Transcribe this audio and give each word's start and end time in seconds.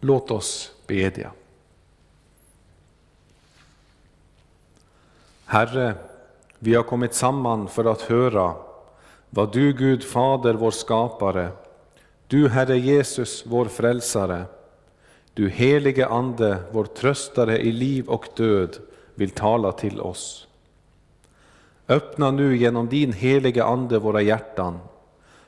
Låt 0.00 0.30
oss 0.30 0.72
bedja. 0.86 1.32
Herre, 5.44 5.94
vi 6.58 6.74
har 6.74 6.82
kommit 6.82 7.14
samman 7.14 7.68
för 7.68 7.84
att 7.84 8.02
höra 8.02 8.54
vad 9.30 9.52
du 9.52 9.72
Gud 9.72 10.04
Fader, 10.04 10.54
vår 10.54 10.70
skapare, 10.70 11.48
du 12.26 12.48
Herre 12.48 12.78
Jesus, 12.78 13.44
vår 13.46 13.64
frälsare, 13.64 14.44
du 15.34 15.48
helige 15.48 16.06
Ande, 16.06 16.58
vår 16.70 16.84
tröstare 16.84 17.58
i 17.58 17.72
liv 17.72 18.08
och 18.08 18.28
död, 18.36 18.76
vill 19.14 19.30
tala 19.30 19.72
till 19.72 20.00
oss. 20.00 20.48
Öppna 21.88 22.30
nu 22.30 22.56
genom 22.56 22.88
din 22.88 23.12
helige 23.12 23.64
Ande 23.64 23.98
våra 23.98 24.22
hjärtan, 24.22 24.78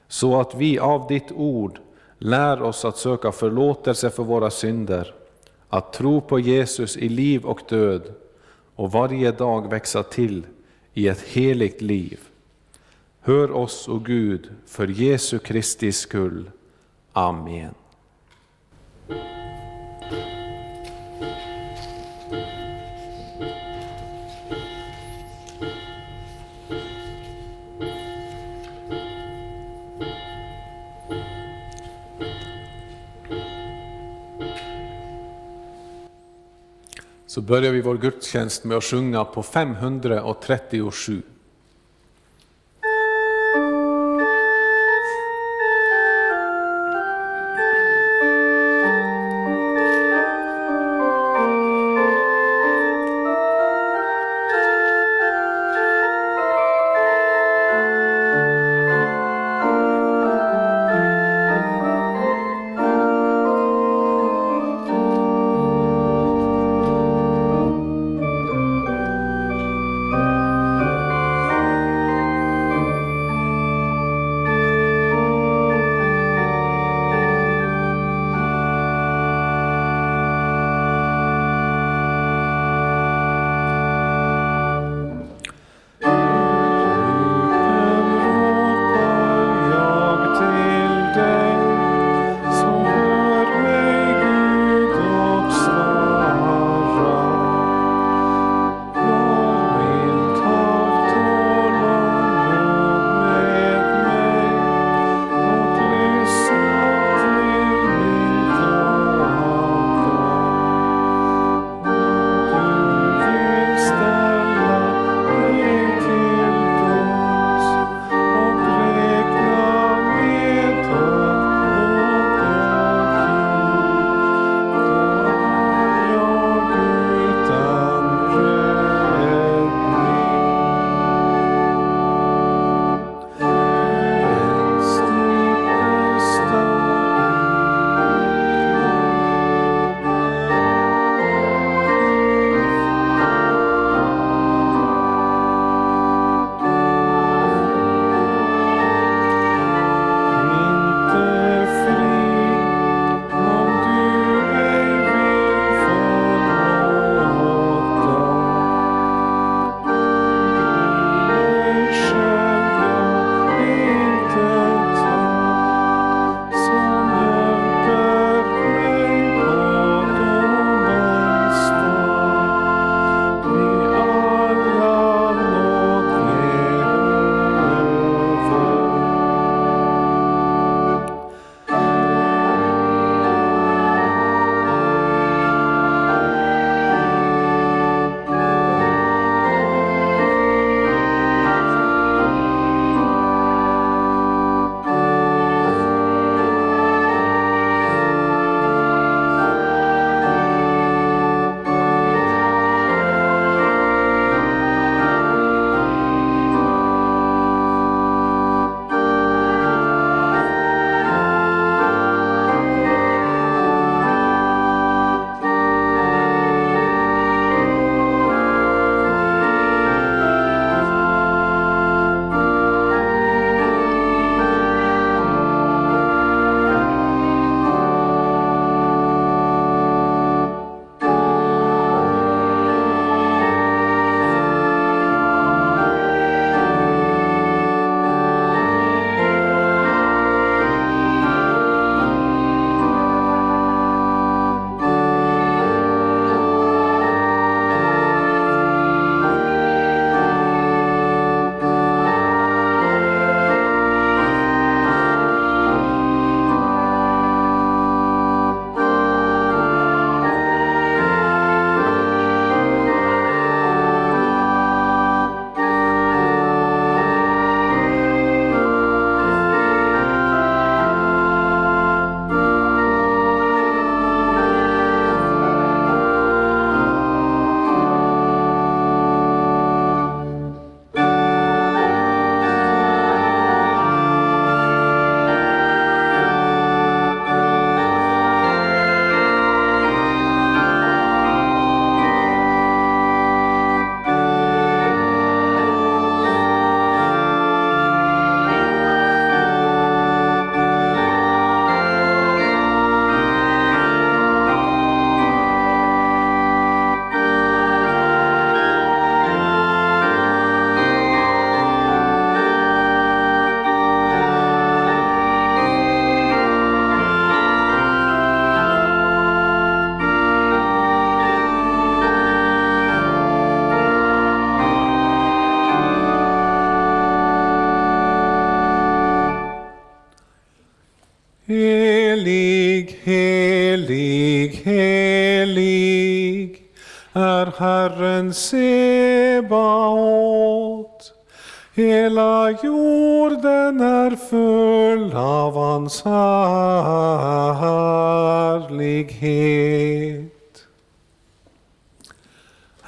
så 0.08 0.40
att 0.40 0.54
vi 0.54 0.78
av 0.78 1.06
ditt 1.06 1.32
ord 1.32 1.80
lär 2.22 2.62
oss 2.62 2.84
att 2.84 2.96
söka 2.96 3.32
förlåtelse 3.32 4.10
för 4.10 4.22
våra 4.22 4.50
synder, 4.50 5.14
att 5.68 5.92
tro 5.92 6.20
på 6.20 6.38
Jesus 6.38 6.96
i 6.96 7.08
liv 7.08 7.44
och 7.44 7.60
död 7.68 8.14
och 8.76 8.92
varje 8.92 9.32
dag 9.32 9.70
växa 9.70 10.02
till 10.02 10.46
i 10.94 11.08
ett 11.08 11.20
heligt 11.20 11.82
liv. 11.82 12.20
Hör 13.20 13.50
oss, 13.50 13.88
o 13.88 13.98
Gud, 13.98 14.50
för 14.66 14.86
Jesu 14.86 15.38
Kristi 15.38 15.92
skull. 15.92 16.50
Amen. 17.12 17.74
Så 37.32 37.40
börjar 37.40 37.72
vi 37.72 37.80
vår 37.80 37.98
gudstjänst 37.98 38.64
med 38.64 38.76
att 38.76 38.84
sjunga 38.84 39.24
på 39.24 39.42
537. 39.42 41.22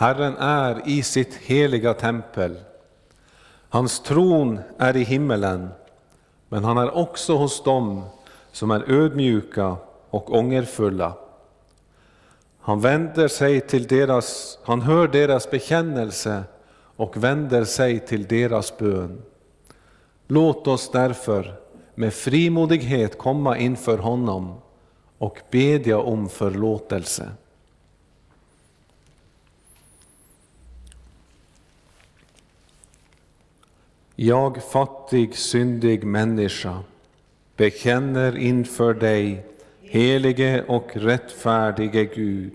Herren 0.05 0.37
är 0.37 0.89
i 0.89 1.03
sitt 1.03 1.35
heliga 1.35 1.95
tempel. 1.95 2.57
Hans 3.69 4.01
tron 4.01 4.59
är 4.79 4.97
i 4.97 5.03
himmelen, 5.05 5.69
men 6.49 6.65
han 6.65 6.79
är 6.79 6.97
också 6.97 7.37
hos 7.37 7.63
dem 7.63 8.05
som 8.53 8.71
är 8.71 8.91
ödmjuka 8.93 9.77
och 10.11 10.35
ångerfulla. 10.35 11.13
Han 12.61 12.81
vänder 12.81 13.29
sig 13.29 13.61
till 13.61 13.87
deras, 13.87 14.59
han 14.65 14.81
hör 14.81 15.09
deras 15.09 15.51
bekännelse 15.51 16.45
och 16.97 17.17
vänder 17.17 17.65
sig 17.65 18.01
till 18.01 18.27
deras 18.27 18.79
bön. 18.79 19.23
Låt 20.27 20.67
oss 20.67 20.91
därför 20.91 21.55
med 21.95 22.15
frimodighet 22.15 23.19
komma 23.19 23.59
inför 23.59 23.99
honom 23.99 24.55
och 25.19 25.39
bedja 25.51 25.99
om 25.99 26.29
förlåtelse. 26.29 27.29
Jag 34.27 34.63
fattig, 34.63 35.37
syndig 35.37 36.05
människa 36.05 36.79
bekänner 37.57 38.39
inför 38.39 38.95
dig, 38.95 39.47
helige 39.81 40.65
och 40.69 40.91
rättfärdige 40.97 42.05
Gud, 42.05 42.53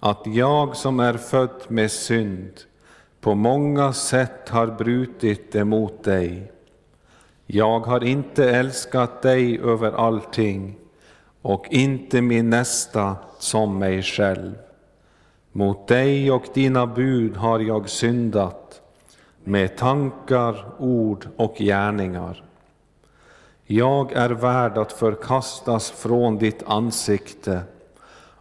att 0.00 0.22
jag 0.24 0.76
som 0.76 1.00
är 1.00 1.14
född 1.14 1.62
med 1.68 1.90
synd 1.90 2.50
på 3.20 3.34
många 3.34 3.92
sätt 3.92 4.48
har 4.48 4.66
brutit 4.66 5.54
emot 5.54 6.04
dig. 6.04 6.52
Jag 7.46 7.80
har 7.80 8.04
inte 8.04 8.50
älskat 8.50 9.22
dig 9.22 9.60
över 9.60 9.92
allting 9.92 10.78
och 11.42 11.66
inte 11.70 12.20
min 12.20 12.50
nästa 12.50 13.16
som 13.38 13.78
mig 13.78 14.02
själv. 14.02 14.54
Mot 15.52 15.88
dig 15.88 16.30
och 16.30 16.44
dina 16.54 16.86
bud 16.86 17.36
har 17.36 17.60
jag 17.60 17.88
syndat 17.88 18.65
med 19.46 19.76
tankar, 19.76 20.64
ord 20.78 21.28
och 21.36 21.54
gärningar. 21.58 22.44
Jag 23.64 24.12
är 24.12 24.30
värd 24.30 24.78
att 24.78 24.92
förkastas 24.92 25.90
från 25.90 26.38
ditt 26.38 26.62
ansikte 26.66 27.60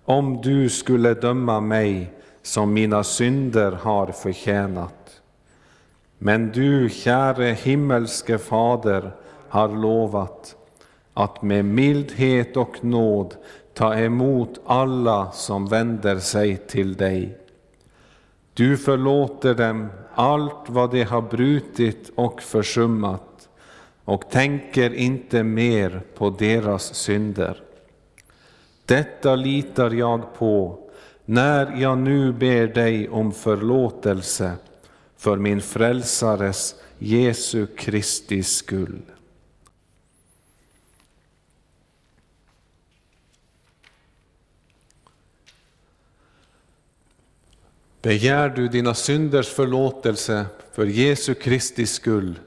om 0.05 0.41
du 0.41 0.69
skulle 0.69 1.13
döma 1.13 1.59
mig 1.59 2.13
som 2.41 2.73
mina 2.73 3.03
synder 3.03 3.71
har 3.71 4.07
förtjänat. 4.07 5.21
Men 6.17 6.51
du, 6.51 6.89
käre 6.89 7.45
himmelske 7.45 8.37
Fader, 8.37 9.11
har 9.49 9.69
lovat 9.69 10.55
att 11.13 11.41
med 11.41 11.65
mildhet 11.65 12.57
och 12.57 12.83
nåd 12.83 13.35
ta 13.73 13.95
emot 13.95 14.59
alla 14.65 15.31
som 15.31 15.67
vänder 15.67 16.19
sig 16.19 16.57
till 16.57 16.95
dig. 16.95 17.37
Du 18.53 18.77
förlåter 18.77 19.53
dem 19.53 19.87
allt 20.15 20.69
vad 20.69 20.91
de 20.91 21.03
har 21.03 21.21
brutit 21.21 22.11
och 22.15 22.41
försummat 22.41 23.49
och 24.05 24.29
tänker 24.29 24.93
inte 24.93 25.43
mer 25.43 26.01
på 26.17 26.29
deras 26.29 26.95
synder. 26.95 27.61
Detta 28.85 29.35
litar 29.35 29.91
jag 29.91 30.33
på 30.37 30.79
när 31.25 31.81
jag 31.81 31.97
nu 31.97 32.31
ber 32.31 32.67
dig 32.67 33.09
om 33.09 33.31
förlåtelse 33.31 34.51
för 35.17 35.37
min 35.37 35.61
frälsares 35.61 36.75
Jesu 36.97 37.67
Kristi 37.67 38.43
skull. 38.43 39.01
Begär 48.05 48.49
du 48.49 48.67
dina 48.67 48.93
synders 48.93 49.47
förlåtelse 49.47 50.45
för 50.71 50.85
Jesu 50.85 51.33
Kristi 51.33 51.85
skull, 51.85 52.39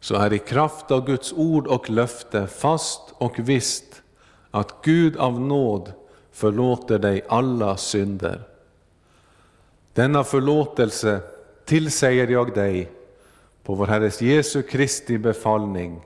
så 0.00 0.14
är 0.14 0.32
i 0.32 0.38
kraft 0.38 0.90
av 0.90 1.06
Guds 1.06 1.32
ord 1.32 1.66
och 1.66 1.90
löfte 1.90 2.46
fast 2.46 3.00
och 3.14 3.38
visst 3.38 4.02
att 4.50 4.74
Gud 4.82 5.16
av 5.16 5.40
nåd 5.40 5.92
förlåter 6.32 6.98
dig 6.98 7.22
alla 7.28 7.76
synder. 7.76 8.42
Denna 9.92 10.24
förlåtelse 10.24 11.20
tillsäger 11.64 12.28
jag 12.28 12.54
dig 12.54 12.90
på 13.62 13.74
vår 13.74 13.86
Herres 13.86 14.22
Jesu 14.22 14.62
Kristi 14.62 15.18
befallning 15.18 16.00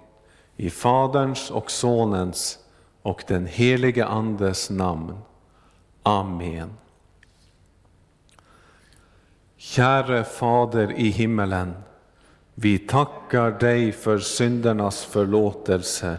i 0.56 0.70
Faderns 0.70 1.50
och 1.50 1.70
Sonens 1.70 2.58
och 3.02 3.24
den 3.26 3.46
helige 3.46 4.06
Andes 4.06 4.70
namn. 4.70 5.18
Amen. 6.02 6.79
Käre 9.60 10.24
Fader 10.24 10.92
i 10.96 11.08
himmelen, 11.08 11.74
vi 12.54 12.78
tackar 12.78 13.50
dig 13.50 13.92
för 13.92 14.18
syndernas 14.18 15.04
förlåtelse 15.04 16.18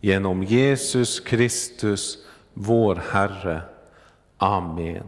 genom 0.00 0.42
Jesus 0.42 1.20
Kristus, 1.20 2.18
vår 2.54 3.02
Herre. 3.12 3.60
Amen. 4.38 5.02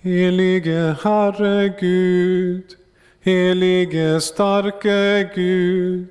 Helige 0.00 0.96
Herre 1.02 1.68
Gud, 1.80 2.64
helige 3.20 4.20
starke 4.20 5.30
Gud, 5.34 6.10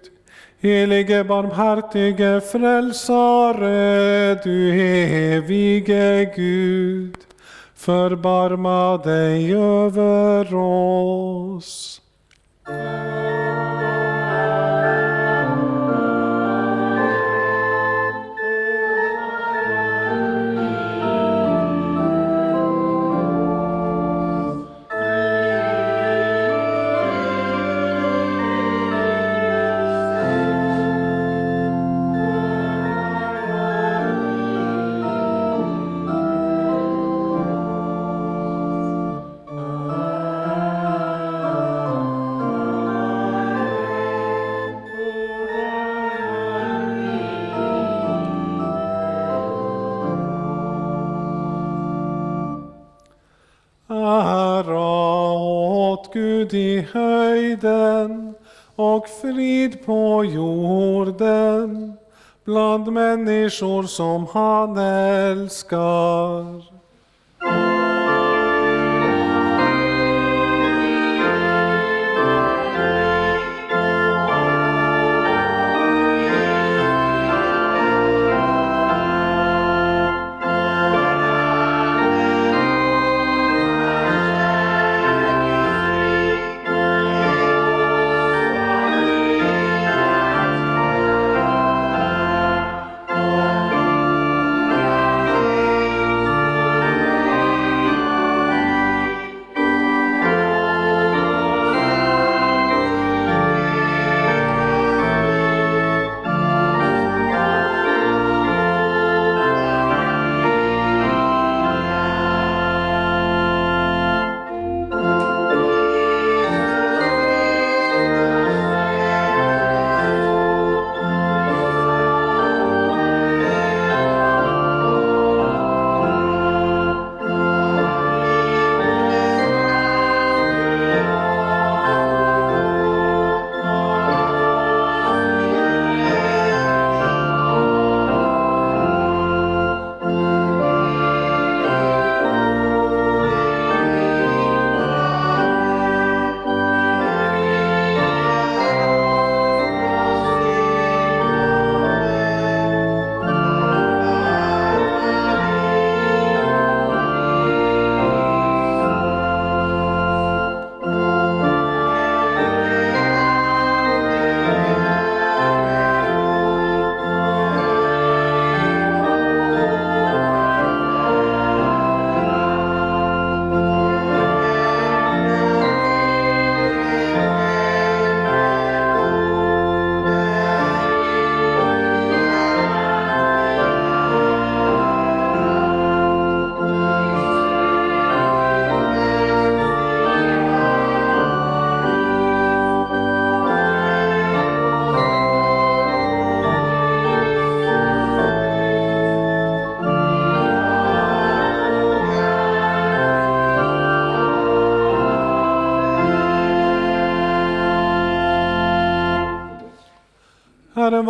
helige 0.59 1.23
barmhärtige 1.23 2.41
frälsare, 2.41 4.35
du 4.43 4.73
evige 4.81 6.33
Gud, 6.35 7.26
förbarma 7.87 8.97
dig 8.97 9.55
över 9.55 10.55
oss. 10.55 12.01
På 60.17 60.25
jorden 60.25 61.93
bland 62.45 62.91
människor 62.91 63.83
som 63.83 64.27
han 64.33 64.77
älskar. 64.77 66.76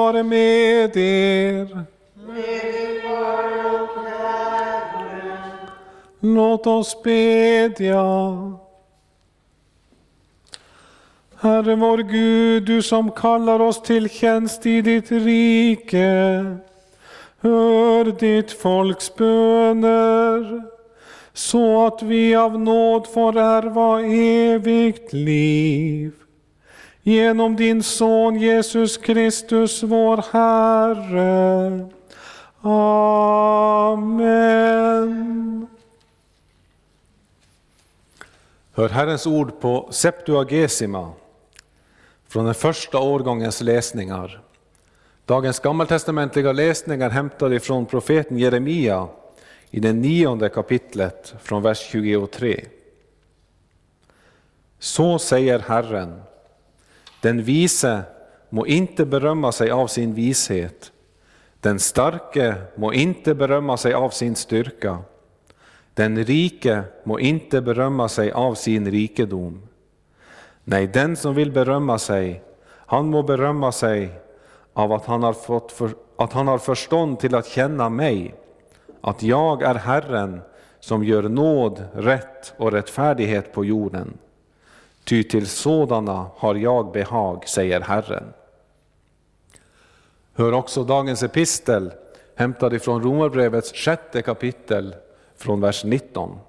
Vare 0.08 0.24
med 0.24 0.98
er. 0.98 1.86
Låt 6.20 6.68
oss 6.68 7.04
bedja. 7.04 8.04
Herre 11.42 11.76
vår 11.76 11.98
Gud, 11.98 12.64
du 12.64 12.82
som 12.82 13.12
kallar 13.12 13.60
oss 13.60 13.82
till 13.82 14.10
tjänst 14.10 14.66
i 14.66 14.82
ditt 14.82 15.12
rike. 15.12 16.46
Hör 17.42 18.06
ditt 18.20 18.52
folks 18.52 19.16
böner 19.16 20.64
så 21.34 21.86
att 21.86 22.02
vi 22.02 22.36
av 22.36 22.60
nåd 22.60 23.08
får 23.08 23.38
ärva 23.38 24.02
evigt 24.02 25.14
liv. 25.14 26.12
Genom 27.08 27.56
din 27.56 27.84
son 27.84 28.36
Jesus 28.36 28.98
Kristus, 28.98 29.84
vår 29.84 30.24
Herre. 30.32 31.90
Amen. 33.92 35.68
Hör 38.74 38.90
Herrens 38.90 39.28
ord 39.28 39.60
på 39.60 39.88
Septuagesima 39.92 41.12
från 42.28 42.46
den 42.46 42.54
första 42.54 43.00
årgångens 43.00 43.62
läsningar. 43.62 44.42
Dagens 45.26 45.60
gammaltestamentliga 45.60 46.52
läsningar 46.52 47.10
hämtar 47.10 47.54
ifrån 47.54 47.86
profeten 47.86 48.38
Jeremia 48.38 49.08
i 49.72 49.80
det 49.80 49.94
nionde 49.94 50.50
kapitlet 50.50 51.34
från 51.42 51.62
vers 51.64 51.80
23. 51.92 52.66
Så 54.80 55.20
säger 55.20 55.60
Herren, 55.60 56.22
den 57.22 57.44
vise 57.44 58.04
må 58.50 58.66
inte 58.66 59.06
berömma 59.06 59.52
sig 59.52 59.72
av 59.72 59.88
sin 59.88 60.14
vishet, 60.14 60.92
den 61.60 61.80
starke 61.80 62.56
må 62.76 62.94
inte 62.94 63.36
berömma 63.36 63.78
sig 63.78 63.94
av 63.94 64.10
sin 64.10 64.36
styrka, 64.36 64.98
den 65.94 66.24
rike 66.26 66.84
må 67.04 67.20
inte 67.20 67.62
berömma 67.62 68.10
sig 68.10 68.32
av 68.32 68.56
sin 68.56 68.92
rikedom. 68.92 69.62
Nej, 70.64 70.88
den 70.88 71.16
som 71.16 71.36
vill 71.36 71.52
berömma 71.52 72.00
sig, 72.00 72.42
han 72.70 73.10
må 73.10 73.24
berömma 73.24 73.72
sig 73.72 74.10
av 74.74 74.92
att 74.92 75.06
han 75.06 75.24
har, 75.24 75.34
fått 75.34 75.72
för, 75.72 75.90
att 76.18 76.34
han 76.34 76.48
har 76.48 76.58
förstånd 76.58 77.20
till 77.20 77.36
att 77.36 77.48
känna 77.48 77.90
mig, 77.90 78.36
att 79.02 79.24
jag 79.24 79.62
är 79.62 79.76
Herren 79.76 80.42
som 80.80 81.04
gör 81.04 81.24
nåd, 81.24 81.84
rätt 81.94 82.54
och 82.58 82.72
rättfärdighet 82.72 83.54
på 83.54 83.66
jorden. 83.66 84.18
Ty 85.08 85.24
till 85.24 85.48
sådana 85.48 86.30
har 86.36 86.56
jag 86.56 86.92
behag, 86.92 87.48
säger 87.48 87.82
Herren. 87.82 88.34
Hör 90.34 90.52
också 90.52 90.84
dagens 90.84 91.24
epistel 91.24 91.92
hämtad 92.36 92.74
ifrån 92.74 93.04
Romarbrevets 93.04 93.74
sjätte 93.74 94.22
kapitel 94.22 94.96
från 95.36 95.62
vers 95.62 95.84
19. 95.84 96.40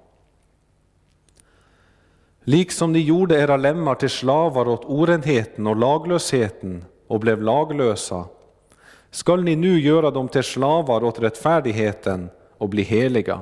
Liksom 2.43 2.93
ni 2.93 2.99
gjorde 2.99 3.39
era 3.39 3.57
lemmar 3.57 3.95
till 3.95 4.09
slavar 4.09 4.67
åt 4.67 4.85
orenheten 4.85 5.67
och 5.67 5.75
laglösheten 5.75 6.85
och 7.07 7.19
blev 7.19 7.41
laglösa, 7.41 8.25
skall 9.11 9.43
ni 9.43 9.55
nu 9.55 9.79
göra 9.79 10.11
dem 10.11 10.27
till 10.27 10.43
slavar 10.43 11.03
åt 11.03 11.19
rättfärdigheten 11.19 12.29
och 12.57 12.69
bli 12.69 12.81
heliga. 12.81 13.41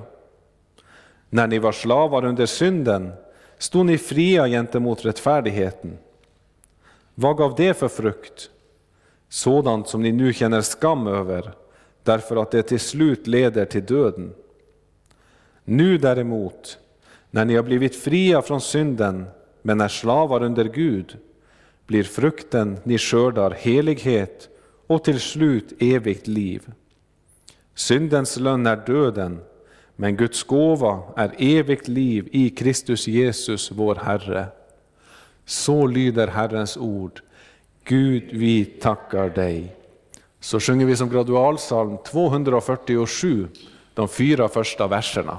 När 1.30 1.48
ni 1.48 1.60
var 1.60 1.72
slavar 1.72 2.26
under 2.26 2.46
synden 2.46 3.14
stod 3.58 3.86
ni 3.86 3.98
fria 3.98 4.48
gentemot 4.48 5.06
rättfärdigheten. 5.06 5.98
Vad 7.16 7.38
gav 7.38 7.56
det 7.56 7.74
för 7.74 7.88
frukt? 7.88 8.50
Sådant 9.30 9.88
som 9.88 10.02
ni 10.02 10.12
nu 10.12 10.34
känner 10.34 10.62
skam 10.62 11.08
över, 11.08 11.52
därför 12.04 12.36
att 12.36 12.52
det 12.52 12.64
till 12.64 12.80
slut 12.80 13.28
leder 13.28 13.66
till 13.66 13.86
döden. 13.86 14.34
Nu 15.64 15.98
däremot, 15.98 16.78
när 17.32 17.46
ni 17.46 17.56
har 17.56 17.64
blivit 17.64 17.96
fria 17.96 18.42
från 18.42 18.62
synden, 18.62 19.26
men 19.62 19.82
är 19.82 19.88
slavar 19.88 20.44
under 20.44 20.66
Gud, 20.66 21.18
blir 21.88 22.04
frukten 22.04 22.78
ni 22.84 22.98
skördar 22.98 23.52
helighet 23.52 24.50
och 24.88 25.04
till 25.04 25.20
slut 25.20 25.74
evigt 25.80 26.28
liv. 26.28 26.72
Syndens 27.76 28.38
lön 28.38 28.68
är 28.68 28.76
döden, 28.76 29.40
men 30.00 30.16
Guds 30.16 30.44
gåva 30.44 31.00
är 31.16 31.36
evigt 31.38 31.88
liv 31.88 32.30
i 32.32 32.50
Kristus 32.50 33.08
Jesus, 33.08 33.72
vår 33.72 33.96
Herre. 33.96 34.46
Så 35.46 35.88
lyder 35.88 36.28
Herrens 36.28 36.78
ord. 36.78 37.22
Gud, 37.84 38.24
vi 38.32 38.66
tackar 38.66 39.30
dig. 39.30 39.76
Så 40.40 40.60
sjunger 40.60 40.86
vi 40.86 40.96
som 40.96 41.10
gradualsalm 41.10 41.98
247, 42.06 43.48
de 43.94 44.08
fyra 44.08 44.50
första 44.50 44.88
verserna. 44.88 45.38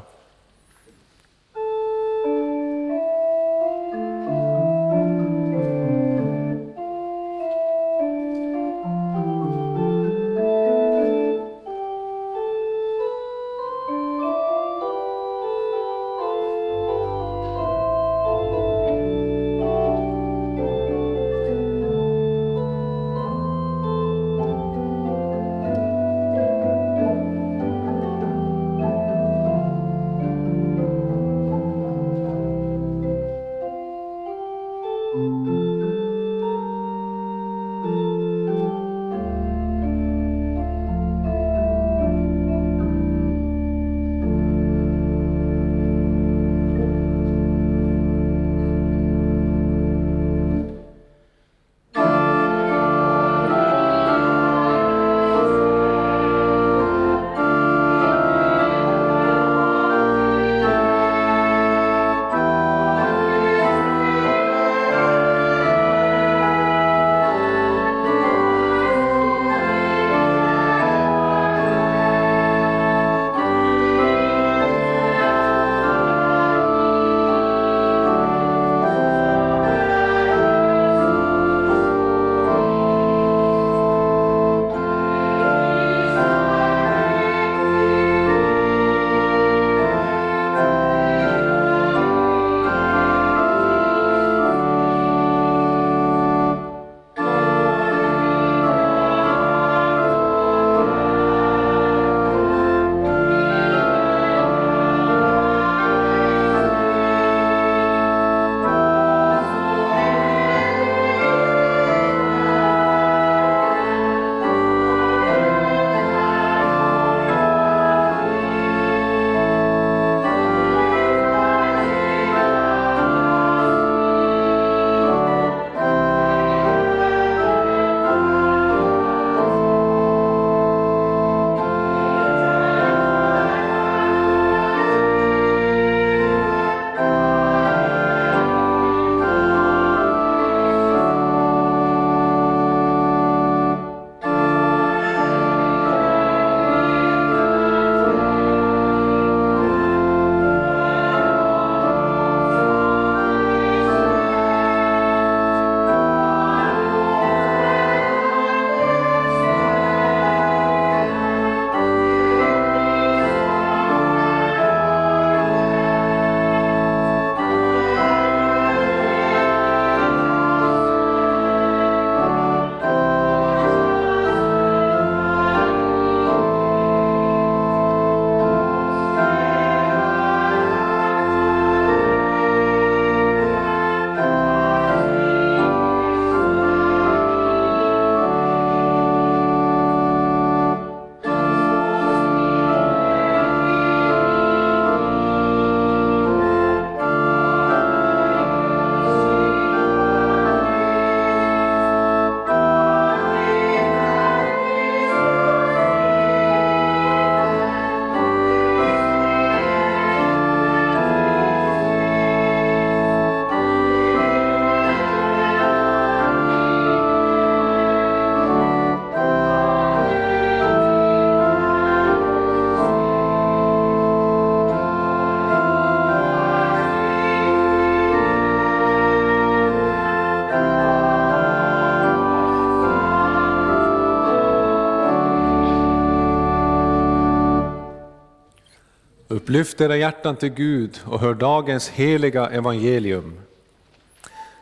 Lyft 239.49 239.80
era 239.80 239.97
hjärtan 239.97 240.37
till 240.37 240.49
Gud 240.49 241.00
och 241.06 241.21
hör 241.21 241.34
dagens 241.34 241.89
heliga 241.89 242.47
evangelium. 242.47 243.41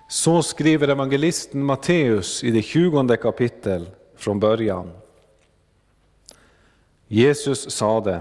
Så 0.08 0.42
skriver 0.42 0.88
evangelisten 0.88 1.64
Matteus 1.64 2.44
i 2.44 2.50
det 2.50 2.62
tjugonde 2.62 3.16
kapitel 3.16 3.88
från 4.16 4.40
början. 4.40 4.90
Jesus 7.08 7.70
sade, 7.70 8.20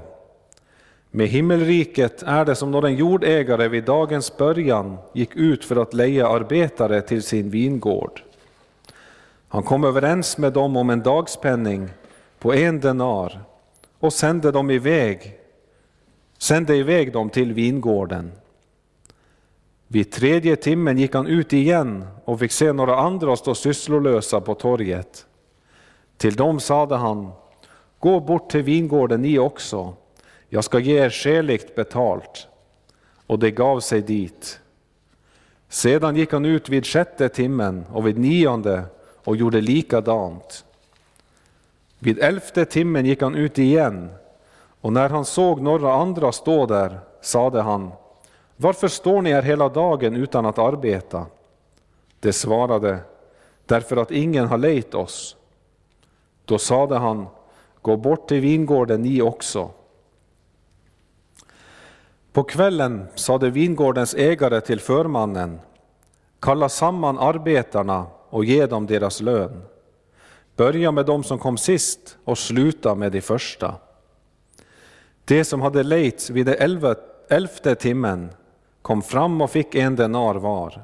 med 1.11 1.27
himmelriket 1.27 2.23
är 2.23 2.45
det 2.45 2.55
som 2.55 2.71
när 2.71 2.85
en 2.85 2.95
jordägare 2.95 3.67
vid 3.67 3.83
dagens 3.83 4.37
början 4.37 4.97
gick 5.13 5.35
ut 5.35 5.65
för 5.65 5.75
att 5.75 5.93
leja 5.93 6.27
arbetare 6.27 7.01
till 7.01 7.23
sin 7.23 7.49
vingård. 7.49 8.21
Han 9.47 9.63
kom 9.63 9.83
överens 9.83 10.37
med 10.37 10.53
dem 10.53 10.77
om 10.77 10.89
en 10.89 11.03
dagspenning 11.03 11.89
på 12.39 12.53
en 12.53 12.79
denar 12.79 13.41
och 13.99 14.13
sände 14.13 14.51
dem 14.51 14.71
iväg 14.71 15.39
sände 16.37 16.75
iväg 16.75 17.13
dem 17.13 17.29
till 17.29 17.53
vingården. 17.53 18.31
Vid 19.87 20.11
tredje 20.11 20.55
timmen 20.55 20.97
gick 20.97 21.13
han 21.13 21.27
ut 21.27 21.53
igen 21.53 22.05
och 22.25 22.39
fick 22.39 22.51
se 22.51 22.73
några 22.73 22.95
andra 22.95 23.35
stå 23.35 23.55
sysslolösa 23.55 24.41
på 24.41 24.55
torget. 24.55 25.25
Till 26.17 26.35
dem 26.35 26.59
sade 26.59 26.95
han, 26.95 27.31
gå 27.99 28.19
bort 28.19 28.49
till 28.49 28.63
vingården 28.63 29.21
ni 29.21 29.39
också, 29.39 29.93
jag 30.49 30.63
ska 30.63 30.79
ge 30.79 30.99
er 30.99 31.09
skäligt 31.09 31.75
betalt. 31.75 32.47
Och 33.27 33.39
det 33.39 33.51
gav 33.51 33.79
sig 33.79 34.01
dit. 34.01 34.59
Sedan 35.69 36.15
gick 36.15 36.31
han 36.31 36.45
ut 36.45 36.69
vid 36.69 36.85
sjätte 36.85 37.29
timmen 37.29 37.85
och 37.91 38.07
vid 38.07 38.17
nionde 38.17 38.83
och 38.99 39.35
gjorde 39.35 39.61
likadant. 39.61 40.65
Vid 41.99 42.19
elfte 42.19 42.65
timmen 42.65 43.05
gick 43.05 43.21
han 43.21 43.35
ut 43.35 43.59
igen 43.59 44.09
och 44.85 44.93
när 44.93 45.09
han 45.09 45.25
såg 45.25 45.61
några 45.61 45.93
andra 45.93 46.31
stå 46.31 46.65
där 46.65 46.99
sade 47.21 47.61
han, 47.61 47.91
varför 48.55 48.87
står 48.87 49.21
ni 49.21 49.33
här 49.33 49.41
hela 49.41 49.69
dagen 49.69 50.15
utan 50.15 50.45
att 50.45 50.59
arbeta? 50.59 51.25
De 52.19 52.33
svarade, 52.33 52.99
därför 53.65 53.97
att 53.97 54.11
ingen 54.11 54.47
har 54.47 54.57
lejt 54.57 54.93
oss. 54.93 55.35
Då 56.45 56.57
sade 56.57 56.97
han, 56.97 57.27
gå 57.81 57.97
bort 57.97 58.27
till 58.27 58.41
vingården 58.41 59.01
ni 59.01 59.21
också. 59.21 59.69
På 62.33 62.43
kvällen 62.43 63.07
sade 63.15 63.49
vingårdens 63.49 64.13
ägare 64.13 64.61
till 64.61 64.79
förmannen, 64.79 65.59
kalla 66.39 66.69
samman 66.69 67.19
arbetarna 67.19 68.05
och 68.29 68.45
ge 68.45 68.65
dem 68.65 68.85
deras 68.85 69.21
lön. 69.21 69.61
Börja 70.55 70.91
med 70.91 71.05
dem 71.05 71.23
som 71.23 71.39
kom 71.39 71.57
sist 71.57 72.17
och 72.23 72.37
sluta 72.37 72.95
med 72.95 73.11
de 73.11 73.21
första. 73.21 73.75
De 75.25 75.43
som 75.43 75.61
hade 75.61 75.83
lejts 75.83 76.29
vid 76.29 76.45
den 76.45 76.95
elfte 77.29 77.75
timmen 77.75 78.29
kom 78.81 79.01
fram 79.01 79.41
och 79.41 79.51
fick 79.51 79.75
en 79.75 79.95
denar 79.95 80.35
var. 80.35 80.83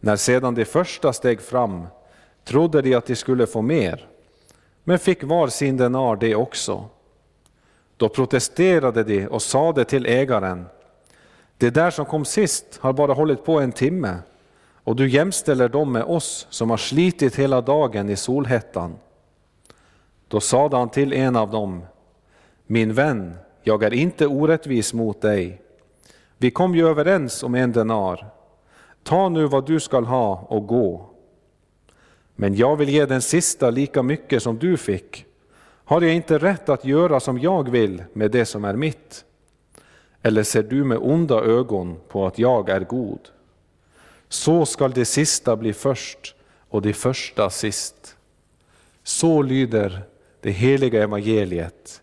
När 0.00 0.16
sedan 0.16 0.54
de 0.54 0.64
första 0.64 1.12
steg 1.12 1.40
fram 1.40 1.86
trodde 2.44 2.82
de 2.82 2.94
att 2.94 3.06
de 3.06 3.16
skulle 3.16 3.46
få 3.46 3.62
mer, 3.62 4.08
men 4.84 4.98
fick 4.98 5.24
var 5.24 5.48
sin 5.48 5.76
denar 5.76 6.16
det 6.16 6.34
också. 6.34 6.84
Då 7.96 8.08
protesterade 8.08 9.04
de 9.04 9.26
och 9.26 9.42
sade 9.42 9.84
till 9.84 10.06
ägaren, 10.06 10.66
det 11.58 11.70
där 11.70 11.90
som 11.90 12.04
kom 12.04 12.24
sist 12.24 12.78
har 12.80 12.92
bara 12.92 13.12
hållit 13.12 13.44
på 13.44 13.60
en 13.60 13.72
timme, 13.72 14.18
och 14.84 14.96
du 14.96 15.08
jämställer 15.08 15.68
dem 15.68 15.92
med 15.92 16.04
oss 16.04 16.46
som 16.50 16.70
har 16.70 16.76
slitit 16.76 17.36
hela 17.36 17.60
dagen 17.60 18.08
i 18.08 18.16
solhettan. 18.16 18.94
Då 20.28 20.40
sade 20.40 20.76
han 20.76 20.88
till 20.88 21.12
en 21.12 21.36
av 21.36 21.50
dem, 21.50 21.82
min 22.72 22.92
vän, 22.92 23.34
jag 23.62 23.82
är 23.82 23.94
inte 23.94 24.26
orättvis 24.26 24.94
mot 24.94 25.20
dig. 25.20 25.62
Vi 26.38 26.50
kom 26.50 26.74
ju 26.74 26.88
överens 26.88 27.42
om 27.42 27.54
en 27.54 27.72
denar. 27.72 28.26
Ta 29.02 29.28
nu 29.28 29.46
vad 29.46 29.66
du 29.66 29.80
skall 29.80 30.04
ha 30.04 30.46
och 30.48 30.66
gå. 30.66 31.10
Men 32.34 32.54
jag 32.54 32.76
vill 32.76 32.88
ge 32.88 33.06
den 33.06 33.22
sista 33.22 33.70
lika 33.70 34.02
mycket 34.02 34.42
som 34.42 34.58
du 34.58 34.76
fick. 34.76 35.24
Har 35.84 36.00
jag 36.00 36.14
inte 36.14 36.38
rätt 36.38 36.68
att 36.68 36.84
göra 36.84 37.20
som 37.20 37.38
jag 37.38 37.70
vill 37.70 38.04
med 38.12 38.30
det 38.30 38.44
som 38.44 38.64
är 38.64 38.76
mitt? 38.76 39.24
Eller 40.22 40.42
ser 40.42 40.62
du 40.62 40.84
med 40.84 40.98
onda 40.98 41.40
ögon 41.40 41.96
på 42.08 42.26
att 42.26 42.38
jag 42.38 42.68
är 42.68 42.80
god? 42.80 43.28
Så 44.28 44.66
skall 44.66 44.92
det 44.92 45.04
sista 45.04 45.56
bli 45.56 45.72
först 45.72 46.34
och 46.68 46.82
det 46.82 46.92
första 46.92 47.50
sist. 47.50 48.16
Så 49.02 49.42
lyder 49.42 50.02
det 50.40 50.50
heliga 50.50 51.02
evangeliet. 51.02 52.02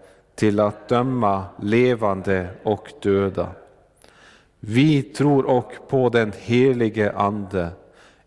till 0.41 0.59
att 0.59 0.87
döma 0.87 1.45
levande 1.61 2.49
och 2.63 2.91
döda. 3.01 3.51
Vi 4.59 5.03
tror 5.03 5.45
och 5.45 5.73
på 5.87 6.09
den 6.09 6.33
helige 6.39 7.11
Ande, 7.11 7.69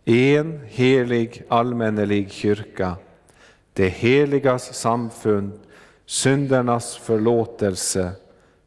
en 0.04 0.60
helig 0.66 1.42
allmännelig 1.48 2.32
kyrka, 2.32 2.96
det 3.72 3.88
heligas 3.88 4.74
samfund, 4.74 5.52
syndernas 6.06 6.96
förlåtelse, 6.96 8.10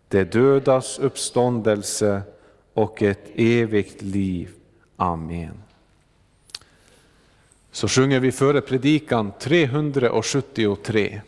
det 0.07 0.23
dödas 0.23 0.99
uppståndelse 0.99 2.21
och 2.73 3.01
ett 3.01 3.29
evigt 3.35 4.01
liv. 4.01 4.49
Amen. 4.95 5.63
Så 7.71 7.87
sjunger 7.87 8.19
vi 8.19 8.31
före 8.31 8.61
predikan 8.61 9.31
373. 9.39 11.21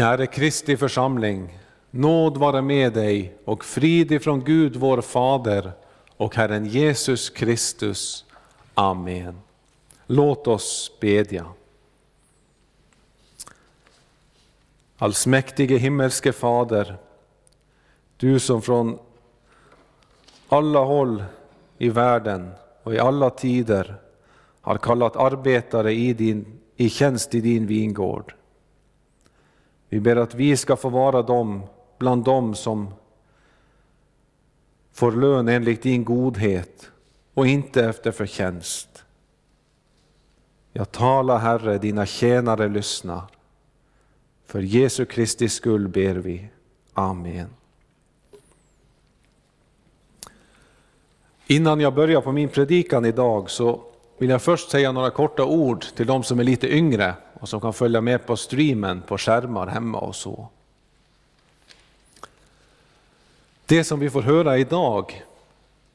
Käre 0.00 0.26
Kristi 0.26 0.76
församling, 0.76 1.58
nåd 1.90 2.36
vare 2.36 2.62
med 2.62 2.92
dig 2.92 3.34
och 3.44 3.64
frid 3.64 4.12
ifrån 4.12 4.44
Gud 4.44 4.76
vår 4.76 5.00
Fader 5.00 5.72
och 6.16 6.36
Herren 6.36 6.66
Jesus 6.66 7.30
Kristus. 7.30 8.24
Amen. 8.74 9.40
Låt 10.06 10.46
oss 10.46 10.92
bedja. 11.00 11.46
Allsmäktige 14.98 15.76
himmelske 15.76 16.32
Fader, 16.32 16.96
du 18.16 18.38
som 18.38 18.62
från 18.62 18.98
alla 20.48 20.78
håll 20.78 21.24
i 21.78 21.88
världen 21.88 22.50
och 22.82 22.94
i 22.94 22.98
alla 22.98 23.30
tider 23.30 23.94
har 24.60 24.78
kallat 24.78 25.16
arbetare 25.16 25.92
i, 25.92 26.12
din, 26.12 26.58
i 26.76 26.88
tjänst 26.88 27.34
i 27.34 27.40
din 27.40 27.66
vingård. 27.66 28.34
Vi 29.92 30.00
ber 30.00 30.16
att 30.16 30.34
vi 30.34 30.56
ska 30.56 30.76
få 30.76 30.88
vara 30.88 31.22
dem, 31.22 31.62
bland 31.98 32.24
dem 32.24 32.54
som 32.54 32.94
får 34.92 35.12
lön 35.12 35.48
enligt 35.48 35.82
din 35.82 36.04
godhet 36.04 36.90
och 37.34 37.46
inte 37.46 37.84
efter 37.84 38.12
förtjänst. 38.12 39.04
Jag 40.72 40.92
talar 40.92 41.38
Herre, 41.38 41.78
dina 41.78 42.06
tjänare 42.06 42.68
lyssnar. 42.68 43.22
För 44.46 44.60
Jesu 44.60 45.04
Kristi 45.04 45.48
skull 45.48 45.88
ber 45.88 46.14
vi. 46.14 46.48
Amen. 46.94 47.48
Innan 51.46 51.80
jag 51.80 51.94
börjar 51.94 52.20
på 52.20 52.32
min 52.32 52.48
predikan 52.48 53.04
idag 53.04 53.50
så 53.50 53.82
vill 54.18 54.30
jag 54.30 54.42
först 54.42 54.70
säga 54.70 54.92
några 54.92 55.10
korta 55.10 55.44
ord 55.44 55.84
till 55.96 56.06
de 56.06 56.22
som 56.22 56.40
är 56.40 56.44
lite 56.44 56.74
yngre 56.74 57.14
och 57.40 57.48
som 57.48 57.60
kan 57.60 57.72
följa 57.72 58.00
med 58.00 58.26
på 58.26 58.36
streamen 58.36 59.02
på 59.02 59.18
skärmar 59.18 59.66
hemma 59.66 59.98
och 59.98 60.16
så. 60.16 60.48
Det 63.66 63.84
som 63.84 64.00
vi 64.00 64.10
får 64.10 64.22
höra 64.22 64.58
idag 64.58 65.24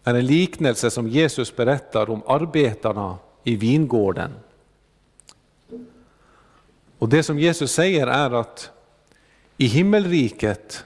är 0.03 0.13
en 0.13 0.25
liknelse 0.25 0.91
som 0.91 1.07
Jesus 1.07 1.55
berättar 1.55 2.09
om 2.09 2.23
arbetarna 2.27 3.17
i 3.43 3.55
vingården. 3.55 4.31
Och 6.99 7.09
det 7.09 7.23
som 7.23 7.39
Jesus 7.39 7.71
säger 7.71 8.07
är 8.07 8.31
att 8.31 8.71
i 9.57 9.65
himmelriket, 9.65 10.85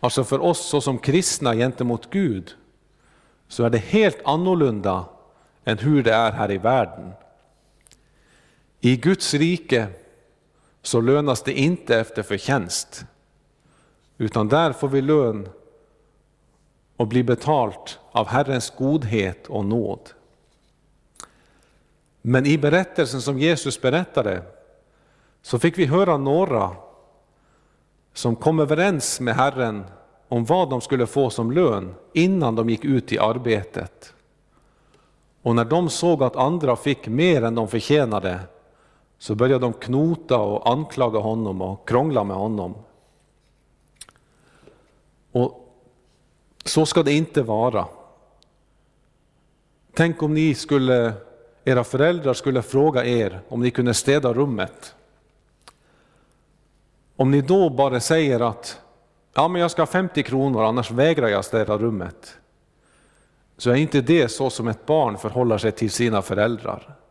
alltså 0.00 0.24
för 0.24 0.38
oss 0.38 0.68
såsom 0.68 0.98
kristna 0.98 1.54
gentemot 1.54 2.10
Gud, 2.10 2.54
så 3.48 3.64
är 3.64 3.70
det 3.70 3.78
helt 3.78 4.18
annorlunda 4.24 5.04
än 5.64 5.78
hur 5.78 6.02
det 6.02 6.14
är 6.14 6.32
här 6.32 6.50
i 6.50 6.58
världen. 6.58 7.12
I 8.84 8.96
Guds 8.96 9.34
rike 9.34 9.88
så 10.82 11.00
lönas 11.00 11.42
det 11.42 11.52
inte 11.52 12.00
efter 12.00 12.22
förtjänst, 12.22 13.04
utan 14.18 14.48
där 14.48 14.72
får 14.72 14.88
vi 14.88 15.02
lön 15.02 15.48
och 16.96 17.06
blir 17.06 17.22
betalt 17.22 17.98
av 18.12 18.26
Herrens 18.26 18.72
godhet 18.78 19.46
och 19.46 19.64
nåd. 19.64 20.10
Men 22.22 22.46
i 22.46 22.58
berättelsen 22.58 23.22
som 23.22 23.38
Jesus 23.38 23.80
berättade 23.80 24.42
så 25.42 25.58
fick 25.58 25.78
vi 25.78 25.86
höra 25.86 26.16
några 26.16 26.76
som 28.12 28.36
kom 28.36 28.60
överens 28.60 29.20
med 29.20 29.34
Herren 29.34 29.84
om 30.28 30.44
vad 30.44 30.70
de 30.70 30.80
skulle 30.80 31.06
få 31.06 31.30
som 31.30 31.52
lön 31.52 31.94
innan 32.12 32.54
de 32.54 32.70
gick 32.70 32.84
ut 32.84 33.12
i 33.12 33.18
arbetet. 33.18 34.14
Och 35.42 35.56
när 35.56 35.64
de 35.64 35.90
såg 35.90 36.22
att 36.22 36.36
andra 36.36 36.76
fick 36.76 37.08
mer 37.08 37.42
än 37.42 37.54
de 37.54 37.68
förtjänade 37.68 38.40
så 39.22 39.34
började 39.34 39.64
de 39.64 39.72
knota 39.72 40.38
och 40.38 40.70
anklaga 40.70 41.18
honom 41.18 41.62
och 41.62 41.88
krångla 41.88 42.24
med 42.24 42.36
honom. 42.36 42.74
Och 45.32 45.74
så 46.64 46.86
ska 46.86 47.02
det 47.02 47.12
inte 47.12 47.42
vara. 47.42 47.86
Tänk 49.94 50.22
om 50.22 50.34
ni 50.34 50.54
skulle, 50.54 51.12
era 51.64 51.84
föräldrar 51.84 52.34
skulle 52.34 52.62
fråga 52.62 53.04
er 53.04 53.40
om 53.48 53.60
ni 53.60 53.70
kunde 53.70 53.94
städa 53.94 54.32
rummet. 54.32 54.94
Om 57.16 57.30
ni 57.30 57.40
då 57.40 57.70
bara 57.70 58.00
säger 58.00 58.40
att 58.40 58.80
ja, 59.34 59.48
men 59.48 59.60
jag 59.60 59.70
ska 59.70 59.82
ha 59.82 59.86
50 59.86 60.22
kronor 60.22 60.64
annars 60.64 60.90
vägrar 60.90 61.28
jag 61.28 61.44
städa 61.44 61.78
rummet. 61.78 62.36
Så 63.56 63.70
är 63.70 63.74
inte 63.74 64.00
det 64.00 64.28
så 64.28 64.50
som 64.50 64.68
ett 64.68 64.86
barn 64.86 65.18
förhåller 65.18 65.58
sig 65.58 65.72
till 65.72 65.90
sina 65.90 66.22
föräldrar. 66.22 67.01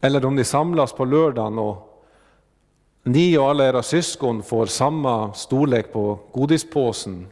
Eller 0.00 0.24
om 0.24 0.36
ni 0.36 0.44
samlas 0.44 0.92
på 0.92 1.04
lördagen 1.04 1.58
och 1.58 2.04
ni 3.02 3.38
och 3.38 3.50
alla 3.50 3.68
era 3.68 3.82
syskon 3.82 4.42
får 4.42 4.66
samma 4.66 5.32
storlek 5.32 5.92
på 5.92 6.18
godispåsen. 6.32 7.26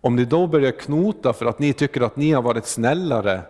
Om 0.00 0.16
ni 0.16 0.24
då 0.24 0.46
börjar 0.46 0.72
knota 0.72 1.32
för 1.32 1.46
att 1.46 1.58
ni 1.58 1.72
tycker 1.72 2.00
att 2.00 2.16
ni 2.16 2.32
har 2.32 2.42
varit 2.42 2.66
snällare 2.66 3.42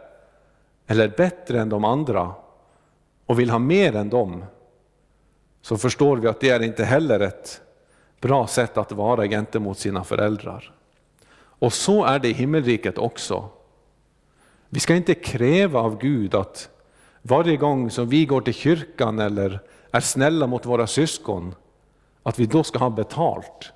eller 0.86 1.08
bättre 1.08 1.60
än 1.60 1.68
de 1.68 1.84
andra 1.84 2.34
och 3.26 3.38
vill 3.38 3.50
ha 3.50 3.58
mer 3.58 3.96
än 3.96 4.08
dem, 4.08 4.44
så 5.62 5.76
förstår 5.76 6.16
vi 6.16 6.28
att 6.28 6.40
det 6.40 6.50
är 6.50 6.62
inte 6.62 6.84
heller 6.84 7.20
ett 7.20 7.60
bra 8.20 8.46
sätt 8.46 8.76
att 8.76 8.92
vara 8.92 9.28
gentemot 9.28 9.78
sina 9.78 10.04
föräldrar. 10.04 10.72
Och 11.34 11.72
så 11.72 12.04
är 12.04 12.18
det 12.18 12.28
i 12.28 12.32
himmelriket 12.32 12.98
också. 12.98 13.48
Vi 14.68 14.80
ska 14.80 14.94
inte 14.94 15.14
kräva 15.14 15.80
av 15.80 15.98
Gud 15.98 16.34
att 16.34 16.68
varje 17.22 17.56
gång 17.56 17.90
som 17.90 18.08
vi 18.08 18.26
går 18.26 18.40
till 18.40 18.54
kyrkan 18.54 19.18
eller 19.18 19.60
är 19.90 20.00
snälla 20.00 20.46
mot 20.46 20.66
våra 20.66 20.86
syskon, 20.86 21.54
att 22.22 22.38
vi 22.38 22.46
då 22.46 22.64
ska 22.64 22.78
ha 22.78 22.90
betalt. 22.90 23.72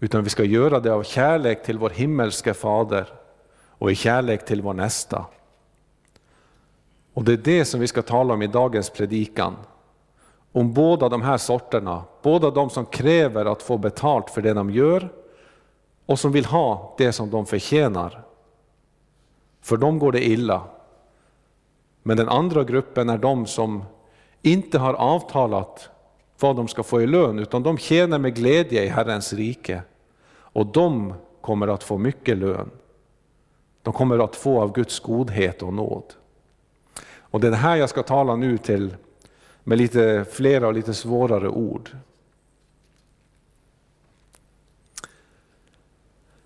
Utan 0.00 0.24
vi 0.24 0.30
ska 0.30 0.44
göra 0.44 0.80
det 0.80 0.94
av 0.94 1.02
kärlek 1.02 1.62
till 1.64 1.78
vår 1.78 1.90
himmelske 1.90 2.54
Fader 2.54 3.08
och 3.68 3.90
i 3.90 3.94
kärlek 3.94 4.44
till 4.44 4.62
vår 4.62 4.74
nästa. 4.74 5.26
Och 7.14 7.24
det 7.24 7.32
är 7.32 7.36
det 7.36 7.64
som 7.64 7.80
vi 7.80 7.86
ska 7.86 8.02
tala 8.02 8.34
om 8.34 8.42
i 8.42 8.46
dagens 8.46 8.90
predikan. 8.90 9.56
Om 10.52 10.72
båda 10.72 11.08
de 11.08 11.22
här 11.22 11.36
sorterna, 11.36 12.04
båda 12.22 12.50
de 12.50 12.70
som 12.70 12.86
kräver 12.86 13.44
att 13.44 13.62
få 13.62 13.78
betalt 13.78 14.30
för 14.30 14.42
det 14.42 14.54
de 14.54 14.70
gör 14.70 15.08
och 16.06 16.18
som 16.18 16.32
vill 16.32 16.44
ha 16.44 16.94
det 16.98 17.12
som 17.12 17.30
de 17.30 17.46
förtjänar. 17.46 18.22
För 19.60 19.76
dem 19.76 19.98
går 19.98 20.12
det 20.12 20.28
illa. 20.28 20.62
Men 22.02 22.16
den 22.16 22.28
andra 22.28 22.64
gruppen 22.64 23.08
är 23.08 23.18
de 23.18 23.46
som 23.46 23.84
inte 24.42 24.78
har 24.78 24.94
avtalat 24.94 25.90
vad 26.40 26.56
de 26.56 26.68
ska 26.68 26.82
få 26.82 27.02
i 27.02 27.06
lön, 27.06 27.38
utan 27.38 27.62
de 27.62 27.78
tjänar 27.78 28.18
med 28.18 28.34
glädje 28.34 28.84
i 28.84 28.88
Herrens 28.88 29.32
rike. 29.32 29.82
Och 30.32 30.66
de 30.66 31.14
kommer 31.40 31.68
att 31.68 31.82
få 31.82 31.98
mycket 31.98 32.38
lön. 32.38 32.70
De 33.82 33.94
kommer 33.94 34.24
att 34.24 34.36
få 34.36 34.60
av 34.60 34.72
Guds 34.72 35.00
godhet 35.00 35.62
och 35.62 35.74
nåd. 35.74 36.04
Och 37.18 37.40
det 37.40 37.46
är 37.46 37.50
det 37.50 37.56
här 37.56 37.76
jag 37.76 37.88
ska 37.90 38.02
tala 38.02 38.36
nu 38.36 38.58
till 38.58 38.96
med 39.64 39.78
lite 39.78 40.24
flera 40.30 40.66
och 40.66 40.74
lite 40.74 40.94
svårare 40.94 41.48
ord. 41.48 41.90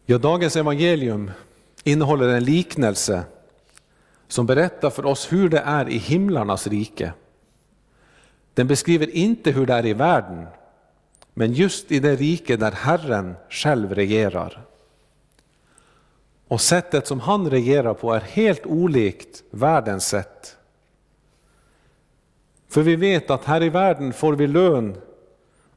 Ja, 0.07 0.19
dagens 0.19 0.57
evangelium 0.57 1.31
innehåller 1.85 2.29
en 2.29 2.45
liknelse 2.45 3.25
som 4.29 4.47
berättar 4.47 4.91
för 4.91 5.07
oss 5.07 5.33
hur 5.33 5.49
det 5.49 5.59
är 5.59 5.89
i 5.89 5.99
himlarnas 5.99 6.67
rike. 6.67 7.13
Den 8.55 8.67
beskriver 8.67 9.17
inte 9.17 9.51
hur 9.51 9.67
det 9.67 9.75
är 9.75 9.87
i 9.87 9.93
världen, 9.93 10.47
men 11.35 11.53
just 11.53 11.93
i 11.93 12.01
det 12.01 12.17
rike 12.17 12.57
där 12.57 12.73
Herren 12.73 13.37
själv 13.49 13.95
regerar. 13.95 14.65
Och 16.49 16.61
sättet 16.61 17.07
som 17.07 17.21
han 17.21 17.51
regerar 17.51 17.95
på 17.95 18.13
är 18.13 18.21
helt 18.21 18.67
olikt 18.67 19.43
världens 19.51 20.07
sätt. 20.07 20.57
För 22.69 22.83
vi 22.83 22.97
vet 22.97 23.31
att 23.31 23.45
här 23.45 23.63
i 23.63 23.69
världen 23.69 24.13
får 24.13 24.33
vi 24.33 24.47
lön 24.47 24.97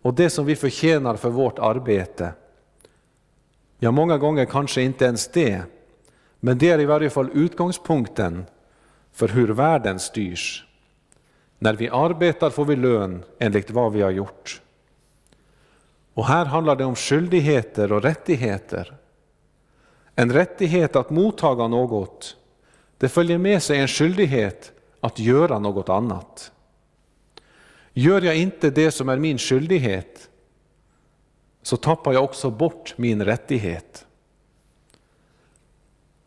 och 0.02 0.14
det 0.14 0.30
som 0.30 0.46
vi 0.46 0.56
förtjänar 0.56 1.16
för 1.16 1.30
vårt 1.30 1.60
arbete. 1.60 2.34
Ja, 3.80 3.92
många 3.92 4.18
gånger 4.18 4.46
kanske 4.46 4.82
inte 4.82 5.06
ens 5.06 5.28
det, 5.28 5.62
men 6.48 6.58
det 6.58 6.70
är 6.70 6.80
i 6.80 6.86
varje 6.86 7.10
fall 7.10 7.30
utgångspunkten 7.34 8.46
för 9.12 9.28
hur 9.28 9.48
världen 9.48 10.00
styrs. 10.00 10.66
När 11.60 11.74
vi 11.74 11.90
arbetar 11.90 12.50
får 12.50 12.66
vi 12.66 12.76
lön 12.76 13.24
enligt 13.40 13.72
vad 13.72 13.94
vi 13.94 14.02
har 14.02 14.12
gjort. 14.12 14.62
Och 16.14 16.26
här 16.26 16.46
handlar 16.46 16.76
det 16.76 16.86
om 16.86 16.96
skyldigheter 16.96 17.92
och 17.92 18.04
rättigheter. 18.04 18.98
En 20.16 20.34
rättighet 20.34 20.96
att 20.96 21.10
mottaga 21.10 21.68
något, 21.68 22.38
det 22.98 23.10
följer 23.10 23.38
med 23.38 23.64
sig 23.64 23.80
en 23.80 23.88
skyldighet 23.88 24.72
att 25.00 25.20
göra 25.20 25.60
något 25.60 25.90
annat. 25.90 26.52
Gör 27.94 28.22
jag 28.22 28.38
inte 28.38 28.70
det 28.70 28.92
som 28.92 29.10
är 29.10 29.18
min 29.18 29.38
skyldighet, 29.38 30.30
så 31.62 31.78
tappar 31.78 32.14
jag 32.14 32.24
också 32.24 32.50
bort 32.50 32.94
min 32.98 33.26
rättighet. 33.26 34.07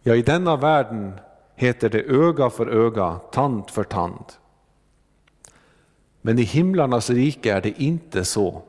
Ja, 0.02 0.14
i 0.14 0.22
denna 0.22 0.56
världen 0.56 1.20
heter 1.54 1.88
det 1.88 2.02
öga 2.02 2.50
för 2.50 2.66
öga, 2.66 3.20
tand 3.32 3.70
för 3.70 3.84
tand. 3.84 4.24
Men 6.20 6.38
i 6.38 6.42
himlarnas 6.42 7.10
rike 7.10 7.52
är 7.52 7.60
det 7.60 7.82
inte 7.82 8.24
så. 8.24 8.62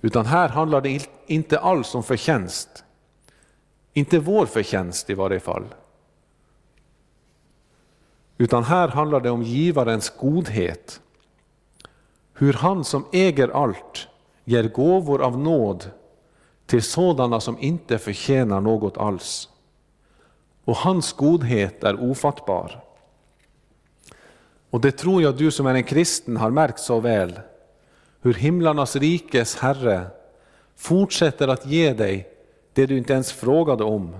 Utan 0.00 0.26
här 0.26 0.48
handlar 0.48 0.80
det 0.80 1.08
inte 1.26 1.58
alls 1.58 1.94
om 1.94 2.02
förtjänst. 2.02 2.84
Inte 3.92 4.18
vår 4.18 4.46
förtjänst 4.46 5.10
i 5.10 5.14
varje 5.14 5.40
fall. 5.40 5.64
Utan 8.38 8.64
här 8.64 8.88
handlar 8.88 9.20
det 9.20 9.30
om 9.30 9.42
givarens 9.42 10.10
godhet. 10.10 11.00
Hur 12.34 12.52
han 12.52 12.84
som 12.84 13.04
äger 13.12 13.48
allt 13.48 14.08
ger 14.44 14.68
gåvor 14.68 15.22
av 15.22 15.38
nåd 15.38 15.90
till 16.66 16.82
sådana 16.82 17.40
som 17.40 17.58
inte 17.58 17.98
förtjänar 17.98 18.60
något 18.60 18.98
alls. 18.98 19.49
Och 20.70 20.76
hans 20.76 21.12
godhet 21.12 21.84
är 21.84 22.10
ofattbar. 22.10 22.84
Och 24.70 24.80
det 24.80 24.92
tror 24.92 25.22
jag 25.22 25.36
du 25.36 25.50
som 25.50 25.66
är 25.66 25.74
en 25.74 25.84
kristen 25.84 26.36
har 26.36 26.50
märkt 26.50 26.80
så 26.80 27.00
väl, 27.00 27.40
hur 28.20 28.34
himlarnas 28.34 28.96
rikes 28.96 29.56
Herre 29.56 30.06
fortsätter 30.76 31.48
att 31.48 31.66
ge 31.66 31.92
dig 31.92 32.28
det 32.72 32.86
du 32.86 32.98
inte 32.98 33.12
ens 33.12 33.32
frågade 33.32 33.84
om, 33.84 34.16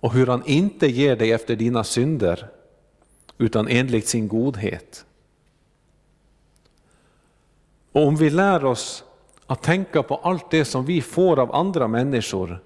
och 0.00 0.12
hur 0.12 0.26
han 0.26 0.42
inte 0.46 0.86
ger 0.86 1.16
dig 1.16 1.32
efter 1.32 1.56
dina 1.56 1.84
synder, 1.84 2.48
utan 3.38 3.68
enligt 3.68 4.08
sin 4.08 4.28
godhet. 4.28 5.04
Och 7.92 8.06
om 8.06 8.16
vi 8.16 8.30
lär 8.30 8.64
oss 8.64 9.04
att 9.46 9.62
tänka 9.62 10.02
på 10.02 10.16
allt 10.16 10.50
det 10.50 10.64
som 10.64 10.84
vi 10.84 11.00
får 11.00 11.38
av 11.38 11.54
andra 11.54 11.88
människor 11.88 12.62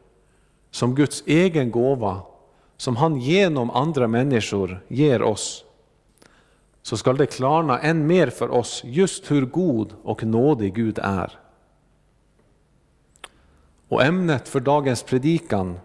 som 0.71 0.95
Guds 0.95 1.23
egen 1.27 1.71
gåva, 1.71 2.23
som 2.83 2.97
han 2.97 3.21
genom 3.21 3.71
andra 3.71 4.09
människor 4.09 4.85
ger 4.89 5.23
oss, 5.23 5.65
så 6.83 6.97
skall 6.97 7.17
det 7.17 7.27
klarna 7.27 7.79
än 7.79 8.07
mer 8.07 8.31
för 8.31 8.51
oss 8.51 8.83
just 8.85 9.31
hur 9.31 9.47
god 9.47 9.95
och 10.03 10.25
nådig 10.25 10.75
Gud 10.75 10.99
är. 11.03 11.39
Och 13.89 14.03
ämnet 14.03 14.49
för 14.49 14.61
dagens 14.61 15.03
predikan 15.03 15.79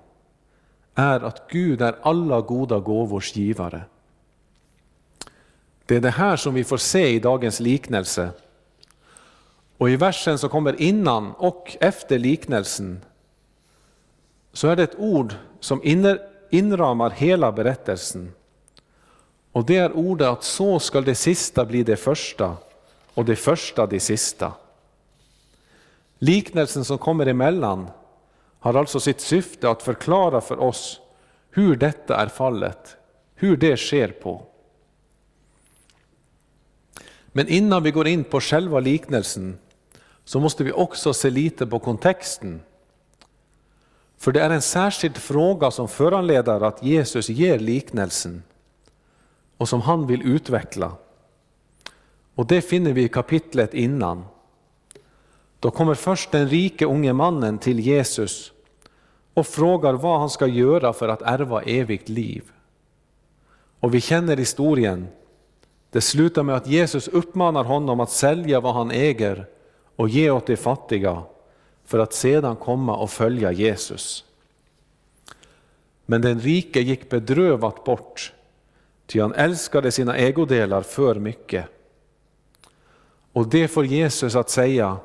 är 0.95 1.19
att 1.19 1.51
Gud 1.51 1.81
är 1.81 1.95
alla 2.01 2.41
goda 2.41 2.79
gåvors 2.79 3.35
givare. 3.35 3.81
Det 5.85 5.95
är 5.95 6.01
det 6.01 6.09
här 6.09 6.35
som 6.35 6.53
vi 6.53 6.63
får 6.63 6.77
se 6.77 7.07
i 7.07 7.19
dagens 7.19 7.59
liknelse. 7.59 8.29
Och 9.77 9.89
i 9.89 9.95
versen 9.95 10.37
som 10.37 10.49
kommer 10.49 10.81
innan 10.81 11.31
och 11.31 11.77
efter 11.79 12.19
liknelsen 12.19 13.01
så 14.53 14.67
är 14.67 14.75
det 14.75 14.83
ett 14.83 14.99
ord 14.99 15.33
som 15.59 15.83
inramar 16.49 17.09
hela 17.09 17.51
berättelsen. 17.51 18.31
Och 19.51 19.65
det 19.65 19.77
är 19.77 19.91
ordet 19.91 20.27
att 20.27 20.43
så 20.43 20.79
skall 20.79 21.03
det 21.03 21.15
sista 21.15 21.65
bli 21.65 21.83
det 21.83 21.97
första 21.97 22.57
och 23.13 23.25
det 23.25 23.35
första 23.35 23.87
det 23.87 23.99
sista. 23.99 24.53
Liknelsen 26.19 26.85
som 26.85 26.97
kommer 26.97 27.25
emellan 27.25 27.89
har 28.59 28.73
alltså 28.73 28.99
sitt 28.99 29.21
syfte 29.21 29.69
att 29.69 29.83
förklara 29.83 30.41
för 30.41 30.59
oss 30.59 30.99
hur 31.51 31.75
detta 31.75 32.15
är 32.15 32.27
fallet, 32.27 32.97
hur 33.35 33.57
det 33.57 33.77
sker 33.77 34.07
på. 34.07 34.41
Men 37.27 37.47
innan 37.47 37.83
vi 37.83 37.91
går 37.91 38.07
in 38.07 38.23
på 38.23 38.41
själva 38.41 38.79
liknelsen 38.79 39.57
så 40.25 40.39
måste 40.39 40.63
vi 40.63 40.71
också 40.71 41.13
se 41.13 41.29
lite 41.29 41.67
på 41.67 41.79
kontexten. 41.79 42.61
För 44.17 44.31
det 44.31 44.41
är 44.41 44.49
en 44.49 44.61
särskild 44.61 45.17
fråga 45.17 45.71
som 45.71 45.87
föranleder 45.87 46.61
att 46.61 46.83
Jesus 46.83 47.29
ger 47.29 47.59
liknelsen 47.59 48.43
och 49.57 49.69
som 49.69 49.81
han 49.81 50.07
vill 50.07 50.21
utveckla. 50.21 50.91
Och 52.35 52.47
det 52.47 52.61
finner 52.61 52.93
vi 52.93 53.03
i 53.03 53.09
kapitlet 53.09 53.73
innan. 53.73 54.25
Då 55.59 55.71
kommer 55.71 55.93
först 55.93 56.31
den 56.31 56.49
rike 56.49 56.85
unge 56.85 57.13
mannen 57.13 57.57
till 57.57 57.79
Jesus 57.79 58.51
och 59.33 59.47
frågar 59.47 59.93
vad 59.93 60.19
han 60.19 60.29
ska 60.29 60.47
göra 60.47 60.93
för 60.93 61.07
att 61.07 61.21
ärva 61.21 61.61
evigt 61.61 62.09
liv. 62.09 62.43
Och 63.79 63.93
vi 63.93 64.01
känner 64.01 64.37
historien. 64.37 65.07
Det 65.89 66.01
slutar 66.01 66.43
med 66.43 66.55
att 66.55 66.67
Jesus 66.67 67.07
uppmanar 67.07 67.63
honom 67.63 67.99
att 67.99 68.11
sälja 68.11 68.59
vad 68.59 68.73
han 68.73 68.91
äger 68.91 69.45
och 69.95 70.09
ge 70.09 70.29
åt 70.29 70.47
de 70.47 70.55
fattiga 70.57 71.23
för 71.87 71.99
att 71.99 72.13
sedan 72.13 72.55
komma 72.55 72.97
och 72.97 73.09
följa 73.09 73.51
Jesus. 73.51 74.25
Men 76.05 76.21
den 76.21 76.39
rike 76.39 76.79
gick 76.79 77.09
bedrövat 77.09 77.83
bort, 77.83 78.33
ty 79.05 79.21
han 79.21 79.33
älskade 79.33 79.91
sina 79.91 80.15
ägodelar 80.17 80.81
för 80.81 81.15
mycket. 81.15 81.65
Och 83.33 83.47
det 83.47 83.67
får 83.67 83.85
Jesus 83.85 84.35
att 84.35 84.49
säga 84.49 84.97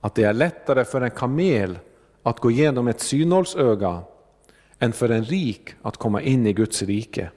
att 0.00 0.14
det 0.14 0.24
är 0.24 0.32
lättare 0.32 0.84
för 0.84 1.00
en 1.00 1.10
kamel 1.10 1.78
att 2.22 2.40
gå 2.40 2.50
igenom 2.50 2.88
ett 2.88 3.00
synålsöga 3.00 4.02
än 4.78 4.92
för 4.92 5.08
en 5.08 5.24
rik 5.24 5.74
att 5.82 5.96
komma 5.96 6.22
in 6.22 6.46
i 6.46 6.52
Guds 6.52 6.82
rike. 6.82 7.30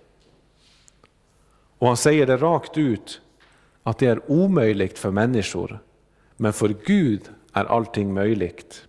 Och 1.77 1.87
han 1.87 1.97
säger 1.97 2.25
det 2.25 2.37
rakt 2.37 2.77
ut 2.77 3.21
att 3.83 3.97
det 3.97 4.07
är 4.07 4.31
omöjligt 4.31 4.99
för 4.99 5.11
människor, 5.11 5.79
men 6.37 6.53
för 6.53 6.75
Gud 6.85 7.21
är 7.53 7.65
allting 7.65 8.13
möjligt. 8.13 8.87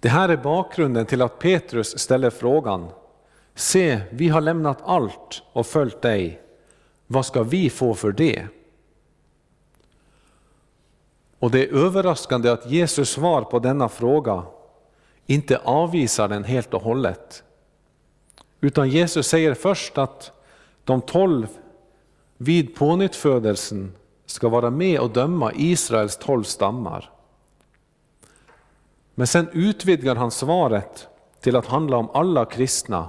Det 0.00 0.08
här 0.08 0.28
är 0.28 0.36
bakgrunden 0.36 1.06
till 1.06 1.22
att 1.22 1.38
Petrus 1.38 1.98
ställer 1.98 2.30
frågan 2.30 2.88
Se, 3.54 4.00
vi 4.10 4.28
har 4.28 4.40
lämnat 4.40 4.78
allt 4.84 5.42
och 5.52 5.66
följt 5.66 6.02
dig. 6.02 6.42
Vad 7.06 7.26
ska 7.26 7.42
vi 7.42 7.70
få 7.70 7.94
för 7.94 8.12
det? 8.12 8.46
Och 11.38 11.50
det 11.50 11.68
är 11.68 11.74
överraskande 11.74 12.50
att 12.50 12.70
Jesus 12.70 13.10
svar 13.10 13.42
på 13.42 13.58
denna 13.58 13.88
fråga 13.88 14.42
inte 15.26 15.58
avvisar 15.58 16.28
den 16.28 16.44
helt 16.44 16.74
och 16.74 16.82
hållet. 16.82 17.44
Utan 18.60 18.88
Jesus 18.88 19.26
säger 19.26 19.54
först 19.54 19.98
att 19.98 20.32
de 20.84 21.00
tolv 21.00 21.48
vid 22.36 22.74
pånyttfödelsen 22.74 23.92
ska 24.30 24.48
vara 24.48 24.70
med 24.70 25.00
och 25.00 25.10
döma 25.10 25.52
Israels 25.54 26.16
tolv 26.16 26.42
stammar. 26.42 27.10
Men 29.14 29.26
sen 29.26 29.48
utvidgar 29.52 30.16
han 30.16 30.30
svaret 30.30 31.08
till 31.40 31.56
att 31.56 31.66
handla 31.66 31.96
om 31.96 32.10
alla 32.14 32.44
kristna 32.44 33.08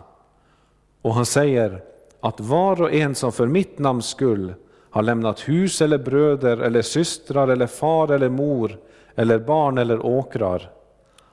och 1.02 1.14
han 1.14 1.26
säger 1.26 1.84
att 2.20 2.40
var 2.40 2.82
och 2.82 2.94
en 2.94 3.16
som 3.16 3.32
för 3.32 3.48
mitt 3.48 3.80
namns 3.80 4.06
skull 4.06 4.54
har 4.90 5.02
lämnat 5.02 5.40
hus 5.40 5.82
eller 5.82 5.98
bröder 5.98 6.58
eller 6.58 6.82
systrar 6.82 7.48
eller 7.48 7.68
far 7.68 8.12
eller 8.12 8.30
mor 8.30 8.80
eller 9.16 9.40
barn 9.40 9.78
eller 9.78 10.06
åkrar, 10.06 10.72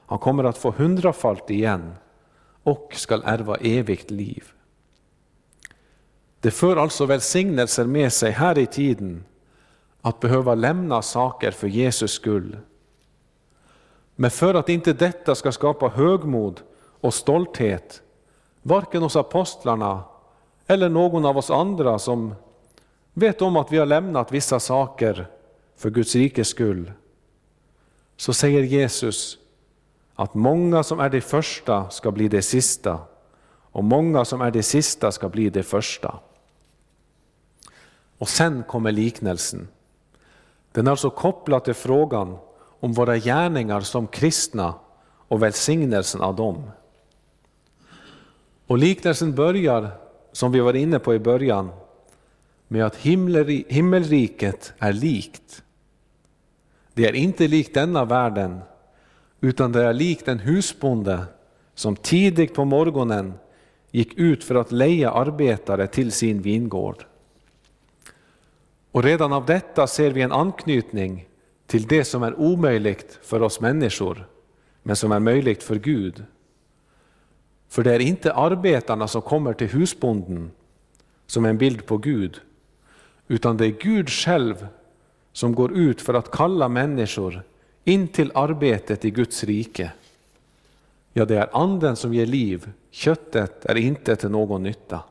han 0.05 0.19
kommer 0.19 0.43
att 0.43 0.57
få 0.57 0.71
hundrafalt 0.71 1.49
igen 1.49 1.93
och 2.63 2.91
skall 2.95 3.23
ärva 3.25 3.55
evigt 3.55 4.11
liv. 4.11 4.43
Det 6.39 6.51
för 6.51 6.75
alltså 6.75 7.05
välsignelser 7.05 7.85
med 7.85 8.13
sig 8.13 8.31
här 8.31 8.57
i 8.57 8.65
tiden 8.65 9.23
att 10.01 10.19
behöva 10.19 10.55
lämna 10.55 11.01
saker 11.01 11.51
för 11.51 11.67
Jesus 11.67 12.11
skull. 12.11 12.57
Men 14.15 14.31
för 14.31 14.53
att 14.53 14.69
inte 14.69 14.93
detta 14.93 15.35
ska 15.35 15.51
skapa 15.51 15.87
högmod 15.87 16.61
och 17.01 17.13
stolthet, 17.13 18.01
varken 18.61 19.01
hos 19.01 19.15
apostlarna 19.15 20.03
eller 20.67 20.89
någon 20.89 21.25
av 21.25 21.37
oss 21.37 21.51
andra 21.51 21.99
som 21.99 22.35
vet 23.13 23.41
om 23.41 23.57
att 23.57 23.71
vi 23.71 23.77
har 23.77 23.85
lämnat 23.85 24.31
vissa 24.31 24.59
saker 24.59 25.27
för 25.75 25.89
Guds 25.89 26.15
rikes 26.15 26.47
skull, 26.47 26.91
så 28.17 28.33
säger 28.33 28.63
Jesus 28.63 29.37
att 30.15 30.33
många 30.33 30.83
som 30.83 30.99
är 30.99 31.09
de 31.09 31.21
första 31.21 31.89
ska 31.89 32.11
bli 32.11 32.27
de 32.27 32.41
sista 32.41 32.99
och 33.71 33.83
många 33.83 34.25
som 34.25 34.41
är 34.41 34.51
de 34.51 34.63
sista 34.63 35.11
ska 35.11 35.29
bli 35.29 35.49
de 35.49 35.63
första. 35.63 36.19
Och 38.17 38.29
sen 38.29 38.63
kommer 38.63 38.91
liknelsen. 38.91 39.67
Den 40.71 40.87
är 40.87 40.91
alltså 40.91 41.09
kopplad 41.09 41.63
till 41.63 41.73
frågan 41.73 42.37
om 42.79 42.93
våra 42.93 43.17
gärningar 43.17 43.81
som 43.81 44.07
kristna 44.07 44.73
och 45.27 45.43
välsignelsen 45.43 46.21
av 46.21 46.35
dem. 46.35 46.71
Och 48.67 48.77
liknelsen 48.77 49.35
börjar, 49.35 49.89
som 50.31 50.51
vi 50.51 50.59
var 50.59 50.75
inne 50.75 50.99
på 50.99 51.15
i 51.15 51.19
början, 51.19 51.69
med 52.67 52.85
att 52.85 52.95
himmelriket 53.67 54.73
är 54.79 54.93
likt. 54.93 55.63
Det 56.93 57.07
är 57.07 57.13
inte 57.13 57.47
likt 57.47 57.73
denna 57.73 58.05
världen, 58.05 58.59
utan 59.41 59.71
det 59.71 59.83
är 59.83 59.93
likt 59.93 60.27
en 60.27 60.39
husbonde 60.39 61.23
som 61.75 61.95
tidigt 61.95 62.53
på 62.53 62.65
morgonen 62.65 63.33
gick 63.91 64.13
ut 64.13 64.43
för 64.43 64.55
att 64.55 64.71
leja 64.71 65.11
arbetare 65.11 65.87
till 65.87 66.11
sin 66.11 66.41
vingård. 66.41 67.05
Och 68.91 69.03
redan 69.03 69.33
av 69.33 69.45
detta 69.45 69.87
ser 69.87 70.11
vi 70.11 70.21
en 70.21 70.31
anknytning 70.31 71.27
till 71.65 71.87
det 71.87 72.03
som 72.03 72.23
är 72.23 72.39
omöjligt 72.39 73.19
för 73.21 73.41
oss 73.41 73.59
människor, 73.59 74.27
men 74.83 74.95
som 74.95 75.11
är 75.11 75.19
möjligt 75.19 75.63
för 75.63 75.75
Gud. 75.75 76.23
För 77.69 77.83
det 77.83 77.95
är 77.95 77.99
inte 77.99 78.33
arbetarna 78.33 79.07
som 79.07 79.21
kommer 79.21 79.53
till 79.53 79.67
husbonden 79.67 80.51
som 81.25 81.45
en 81.45 81.57
bild 81.57 81.85
på 81.85 81.97
Gud, 81.97 82.41
utan 83.27 83.57
det 83.57 83.65
är 83.65 83.75
Gud 83.79 84.09
själv 84.09 84.67
som 85.31 85.55
går 85.55 85.77
ut 85.77 86.01
för 86.01 86.13
att 86.13 86.31
kalla 86.31 86.69
människor 86.69 87.43
in 87.83 88.07
till 88.07 88.31
arbetet 88.35 89.05
i 89.05 89.11
Guds 89.11 89.43
rike. 89.43 89.91
Ja, 91.13 91.25
det 91.25 91.37
är 91.37 91.49
anden 91.53 91.95
som 91.95 92.13
ger 92.13 92.25
liv, 92.25 92.71
köttet 92.91 93.65
är 93.65 93.75
inte 93.75 94.15
till 94.15 94.29
någon 94.29 94.63
nytta. 94.63 95.03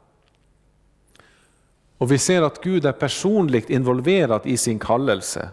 Och 1.98 2.12
vi 2.12 2.18
ser 2.18 2.42
att 2.42 2.62
Gud 2.62 2.86
är 2.86 2.92
personligt 2.92 3.70
involverad 3.70 4.40
i 4.44 4.56
sin 4.56 4.78
kallelse. 4.78 5.48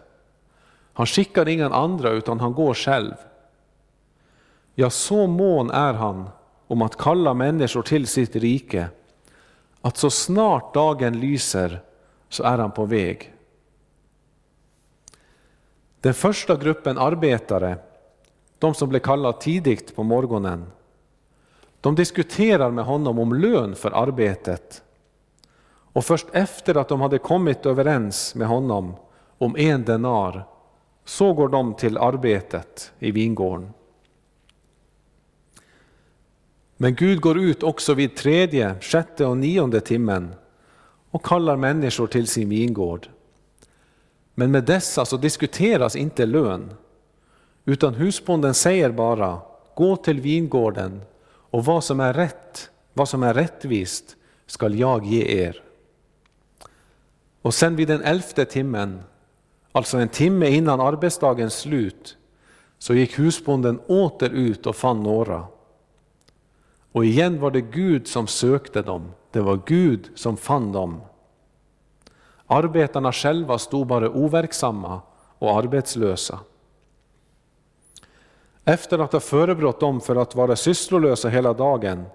Han 0.93 1.05
skickar 1.05 1.47
ingen 1.47 1.73
andra 1.73 2.09
utan 2.09 2.39
han 2.39 2.53
går 2.53 2.73
själv. 2.73 3.13
Ja, 4.75 4.89
så 4.89 5.27
mån 5.27 5.69
är 5.69 5.93
han 5.93 6.29
om 6.67 6.81
att 6.81 6.97
kalla 6.97 7.33
människor 7.33 7.81
till 7.81 8.07
sitt 8.07 8.35
rike 8.35 8.87
att 9.81 9.97
så 9.97 10.09
snart 10.09 10.73
dagen 10.73 11.19
lyser 11.19 11.81
så 12.29 12.43
är 12.43 12.57
han 12.57 12.71
på 12.71 12.85
väg. 12.85 13.33
Den 16.01 16.13
första 16.13 16.55
gruppen 16.55 16.97
arbetare, 16.97 17.77
de 18.59 18.73
som 18.73 18.89
blev 18.89 18.99
kallade 18.99 19.41
tidigt 19.41 19.95
på 19.95 20.03
morgonen, 20.03 20.71
de 21.81 21.95
diskuterar 21.95 22.71
med 22.71 22.85
honom 22.85 23.19
om 23.19 23.33
lön 23.33 23.75
för 23.75 23.91
arbetet. 23.91 24.83
Och 25.95 26.05
först 26.05 26.27
efter 26.31 26.77
att 26.77 26.87
de 26.87 27.01
hade 27.01 27.17
kommit 27.17 27.65
överens 27.65 28.35
med 28.35 28.47
honom 28.47 28.95
om 29.37 29.55
en 29.57 29.83
denar, 29.83 30.47
så 31.05 31.33
går 31.33 31.49
de 31.49 31.73
till 31.73 31.97
arbetet 31.97 32.91
i 32.99 33.11
vingården. 33.11 33.73
Men 36.77 36.95
Gud 36.95 37.21
går 37.21 37.39
ut 37.39 37.63
också 37.63 37.93
vid 37.93 38.15
tredje, 38.15 38.75
sjätte 38.81 39.25
och 39.25 39.37
nionde 39.37 39.81
timmen 39.81 40.35
och 41.11 41.25
kallar 41.25 41.57
människor 41.57 42.07
till 42.07 42.27
sin 42.27 42.49
vingård. 42.49 43.07
Men 44.33 44.51
med 44.51 44.63
dessa 44.63 45.05
så 45.05 45.17
diskuteras 45.17 45.95
inte 45.95 46.25
lön, 46.25 46.73
utan 47.65 47.93
husbonden 47.93 48.53
säger 48.53 48.91
bara 48.91 49.39
gå 49.75 49.95
till 49.95 50.21
vingården 50.21 51.01
och 51.27 51.65
vad 51.65 51.83
som 51.83 51.99
är 51.99 52.13
rätt, 52.13 52.69
vad 52.93 53.09
som 53.09 53.23
är 53.23 53.33
rättvist 53.33 54.15
skall 54.45 54.79
jag 54.79 55.05
ge 55.05 55.45
er. 55.45 55.64
Och 57.45 57.53
sen 57.53 57.75
vid 57.75 57.87
den 57.87 58.01
elfte 58.01 58.45
timmen, 58.45 59.01
alltså 59.71 59.97
en 59.97 60.09
timme 60.09 60.49
innan 60.49 60.81
arbetsdagens 60.81 61.53
slut, 61.59 62.17
så 62.77 62.93
gick 62.93 63.19
husbonden 63.19 63.79
åter 63.87 64.29
ut 64.29 64.65
och 64.65 64.75
fann 64.75 65.03
några. 65.03 65.47
Och 66.91 67.05
igen 67.05 67.39
var 67.39 67.51
det 67.51 67.61
Gud 67.61 68.07
som 68.07 68.27
sökte 68.27 68.81
dem, 68.81 69.11
det 69.31 69.41
var 69.41 69.59
Gud 69.65 70.09
som 70.15 70.37
fann 70.37 70.71
dem. 70.71 71.01
Arbetarna 72.47 73.11
själva 73.11 73.57
stod 73.57 73.87
bara 73.87 74.09
overksamma 74.09 75.01
och 75.39 75.57
arbetslösa. 75.57 76.39
Efter 78.63 78.99
att 78.99 79.13
ha 79.13 79.19
förebrått 79.19 79.79
dem 79.79 80.01
för 80.01 80.15
att 80.15 80.35
vara 80.35 80.55
sysslolösa 80.55 81.29
hela 81.29 81.53
dagen, 81.53 82.05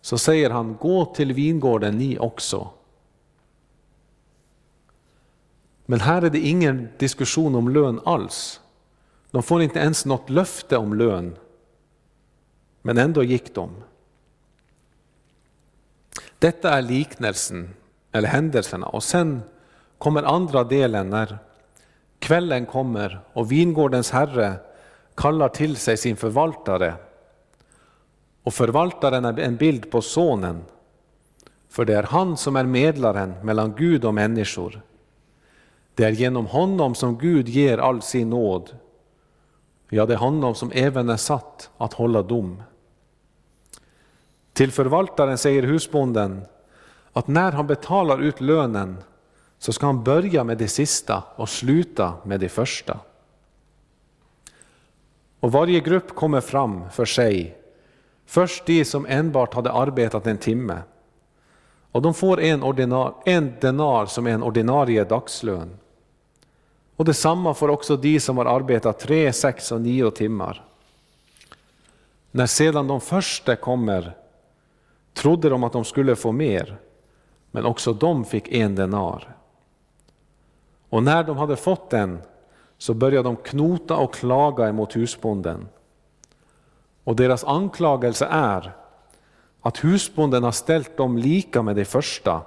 så 0.00 0.18
säger 0.18 0.50
han, 0.50 0.76
gå 0.80 1.04
till 1.04 1.32
vingården 1.32 1.98
ni 1.98 2.18
också. 2.18 2.70
Men 5.86 6.00
här 6.00 6.22
är 6.22 6.30
det 6.30 6.38
ingen 6.38 6.88
diskussion 6.98 7.54
om 7.54 7.68
lön 7.68 8.00
alls. 8.04 8.60
De 9.30 9.42
får 9.42 9.62
inte 9.62 9.78
ens 9.78 10.04
något 10.04 10.30
löfte 10.30 10.76
om 10.76 10.94
lön. 10.94 11.36
Men 12.82 12.98
ändå 12.98 13.22
gick 13.22 13.54
de. 13.54 13.70
Detta 16.38 16.70
är 16.70 16.82
liknelsen, 16.82 17.74
eller 18.12 18.28
händelserna. 18.28 18.86
Och 18.86 19.02
sen 19.02 19.42
kommer 19.98 20.22
andra 20.22 20.64
delen 20.64 21.10
när 21.10 21.38
kvällen 22.18 22.66
kommer 22.66 23.20
och 23.32 23.52
vingårdens 23.52 24.10
herre 24.10 24.54
kallar 25.14 25.48
till 25.48 25.76
sig 25.76 25.96
sin 25.96 26.16
förvaltare. 26.16 26.94
Och 28.42 28.54
förvaltaren 28.54 29.24
är 29.24 29.38
en 29.38 29.56
bild 29.56 29.90
på 29.90 30.02
sonen, 30.02 30.64
för 31.68 31.84
det 31.84 31.94
är 31.94 32.02
han 32.02 32.36
som 32.36 32.56
är 32.56 32.64
medlaren 32.64 33.34
mellan 33.42 33.74
Gud 33.76 34.04
och 34.04 34.14
människor. 34.14 34.82
Det 35.94 36.04
är 36.04 36.10
genom 36.10 36.46
honom 36.46 36.94
som 36.94 37.18
Gud 37.18 37.48
ger 37.48 37.78
all 37.78 38.02
sin 38.02 38.30
nåd. 38.30 38.76
Ja, 39.88 40.06
det 40.06 40.14
är 40.14 40.18
honom 40.18 40.54
som 40.54 40.72
även 40.74 41.08
är 41.08 41.16
satt 41.16 41.70
att 41.78 41.92
hålla 41.92 42.22
dom. 42.22 42.62
Till 44.52 44.72
förvaltaren 44.72 45.38
säger 45.38 45.62
husbonden 45.62 46.44
att 47.12 47.28
när 47.28 47.52
han 47.52 47.66
betalar 47.66 48.22
ut 48.22 48.40
lönen 48.40 48.96
så 49.58 49.72
ska 49.72 49.86
han 49.86 50.04
börja 50.04 50.44
med 50.44 50.58
det 50.58 50.68
sista 50.68 51.22
och 51.36 51.48
sluta 51.48 52.14
med 52.24 52.40
det 52.40 52.48
första. 52.48 52.98
Och 55.40 55.52
varje 55.52 55.80
grupp 55.80 56.14
kommer 56.14 56.40
fram 56.40 56.90
för 56.90 57.04
sig. 57.04 57.58
Först 58.26 58.66
de 58.66 58.84
som 58.84 59.06
enbart 59.06 59.54
hade 59.54 59.72
arbetat 59.72 60.26
en 60.26 60.38
timme. 60.38 60.78
Och 61.92 62.02
de 62.02 62.14
får 62.14 62.40
en, 62.40 62.62
ordinar, 62.62 63.14
en 63.24 63.52
denar 63.60 64.06
som 64.06 64.26
är 64.26 64.30
en 64.30 64.42
ordinarie 64.42 65.04
dagslön. 65.04 65.78
Och 66.96 67.04
detsamma 67.04 67.54
får 67.54 67.68
också 67.68 67.96
de 67.96 68.20
som 68.20 68.38
har 68.38 68.44
arbetat 68.44 68.98
tre, 68.98 69.32
sex 69.32 69.72
och 69.72 69.80
nio 69.80 70.10
timmar. 70.10 70.64
När 72.30 72.46
sedan 72.46 72.88
de 72.88 73.00
första 73.00 73.56
kommer 73.56 74.16
trodde 75.12 75.48
de 75.48 75.64
att 75.64 75.72
de 75.72 75.84
skulle 75.84 76.16
få 76.16 76.32
mer, 76.32 76.76
men 77.50 77.64
också 77.64 77.92
de 77.92 78.24
fick 78.24 78.48
en 78.48 78.74
denar. 78.74 79.36
Och 80.88 81.02
när 81.02 81.24
de 81.24 81.36
hade 81.36 81.56
fått 81.56 81.90
den 81.90 82.18
så 82.78 82.94
började 82.94 83.28
de 83.28 83.36
knota 83.36 83.96
och 83.96 84.14
klaga 84.14 84.68
emot 84.68 84.96
husbonden. 84.96 85.68
Och 87.04 87.16
deras 87.16 87.44
anklagelse 87.44 88.28
är 88.30 88.72
att 89.60 89.84
husbonden 89.84 90.42
har 90.42 90.52
ställt 90.52 90.96
dem 90.96 91.18
lika 91.18 91.62
med 91.62 91.76
de 91.76 91.84
första, 91.84 92.42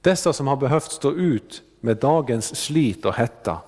dessa 0.00 0.32
som 0.32 0.46
har 0.46 0.56
behövt 0.56 0.92
stå 0.92 1.12
ut 1.12 1.62
med 1.86 1.96
dagens 1.96 2.56
slit 2.56 3.04
och 3.04 3.14
hetta. 3.14 3.58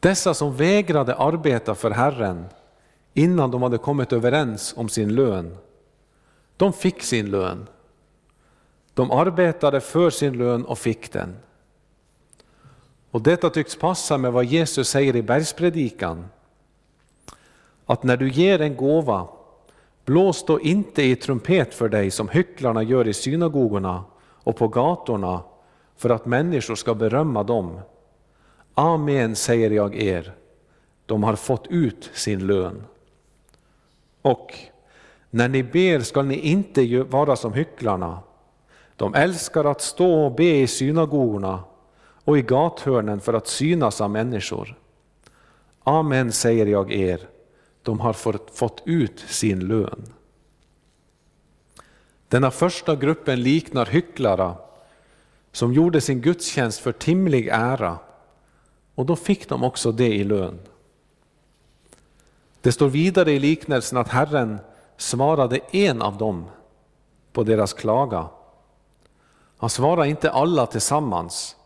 Dessa 0.00 0.34
som 0.34 0.56
vägrade 0.56 1.14
arbeta 1.14 1.74
för 1.74 1.90
Herren 1.90 2.44
innan 3.14 3.50
de 3.50 3.62
hade 3.62 3.78
kommit 3.78 4.12
överens 4.12 4.74
om 4.76 4.88
sin 4.88 5.14
lön, 5.14 5.56
de 6.56 6.72
fick 6.72 7.02
sin 7.02 7.30
lön. 7.30 7.66
De 8.94 9.10
arbetade 9.10 9.80
för 9.80 10.10
sin 10.10 10.38
lön 10.38 10.64
och 10.64 10.78
fick 10.78 11.12
den. 11.12 11.36
Och 13.10 13.22
detta 13.22 13.50
tycks 13.50 13.76
passa 13.76 14.18
med 14.18 14.32
vad 14.32 14.44
Jesus 14.44 14.88
säger 14.88 15.16
i 15.16 15.22
bergspredikan. 15.22 16.24
Att 17.86 18.02
när 18.02 18.16
du 18.16 18.30
ger 18.30 18.60
en 18.60 18.76
gåva, 18.76 19.28
blås 20.04 20.46
då 20.46 20.60
inte 20.60 21.02
i 21.02 21.16
trumpet 21.16 21.74
för 21.74 21.88
dig 21.88 22.10
som 22.10 22.28
hycklarna 22.28 22.82
gör 22.82 23.08
i 23.08 23.14
synagogorna 23.14 24.04
och 24.44 24.56
på 24.56 24.68
gatorna 24.68 25.40
för 25.96 26.10
att 26.10 26.26
människor 26.26 26.74
ska 26.74 26.94
berömma 26.94 27.42
dem. 27.42 27.80
Amen 28.74 29.36
säger 29.36 29.70
jag 29.70 29.94
er, 29.94 30.34
de 31.06 31.22
har 31.22 31.36
fått 31.36 31.66
ut 31.66 32.10
sin 32.14 32.46
lön. 32.46 32.84
Och 34.22 34.54
när 35.30 35.48
ni 35.48 35.62
ber 35.62 36.00
skall 36.00 36.26
ni 36.26 36.34
inte 36.38 37.02
vara 37.02 37.36
som 37.36 37.52
hycklarna. 37.52 38.18
De 38.96 39.14
älskar 39.14 39.64
att 39.64 39.80
stå 39.80 40.24
och 40.24 40.32
be 40.32 40.56
i 40.56 40.66
synagogorna 40.66 41.64
och 42.24 42.38
i 42.38 42.42
gathörnen 42.42 43.20
för 43.20 43.34
att 43.34 43.46
synas 43.46 44.00
av 44.00 44.10
människor. 44.10 44.78
Amen 45.84 46.32
säger 46.32 46.66
jag 46.66 46.92
er, 46.92 47.20
de 47.82 48.00
har 48.00 48.12
fått 48.52 48.82
ut 48.84 49.18
sin 49.18 49.60
lön. 49.60 50.12
Denna 52.32 52.50
första 52.50 52.96
gruppen 52.96 53.42
liknar 53.42 53.86
hycklare 53.86 54.54
som 55.52 55.72
gjorde 55.72 56.00
sin 56.00 56.20
gudstjänst 56.20 56.80
för 56.80 56.92
timlig 56.92 57.48
ära 57.48 57.98
och 58.94 59.06
då 59.06 59.16
fick 59.16 59.48
de 59.48 59.64
också 59.64 59.92
det 59.92 60.14
i 60.14 60.24
lön. 60.24 60.58
Det 62.60 62.72
står 62.72 62.88
vidare 62.88 63.32
i 63.32 63.38
liknelsen 63.38 63.98
att 63.98 64.08
Herren 64.08 64.58
svarade 64.96 65.58
en 65.72 66.02
av 66.02 66.16
dem 66.16 66.44
på 67.32 67.42
deras 67.42 67.72
klaga. 67.72 68.28
Han 69.56 69.70
svarade 69.70 70.08
inte 70.08 70.30
alla 70.30 70.66
tillsammans. 70.66 71.56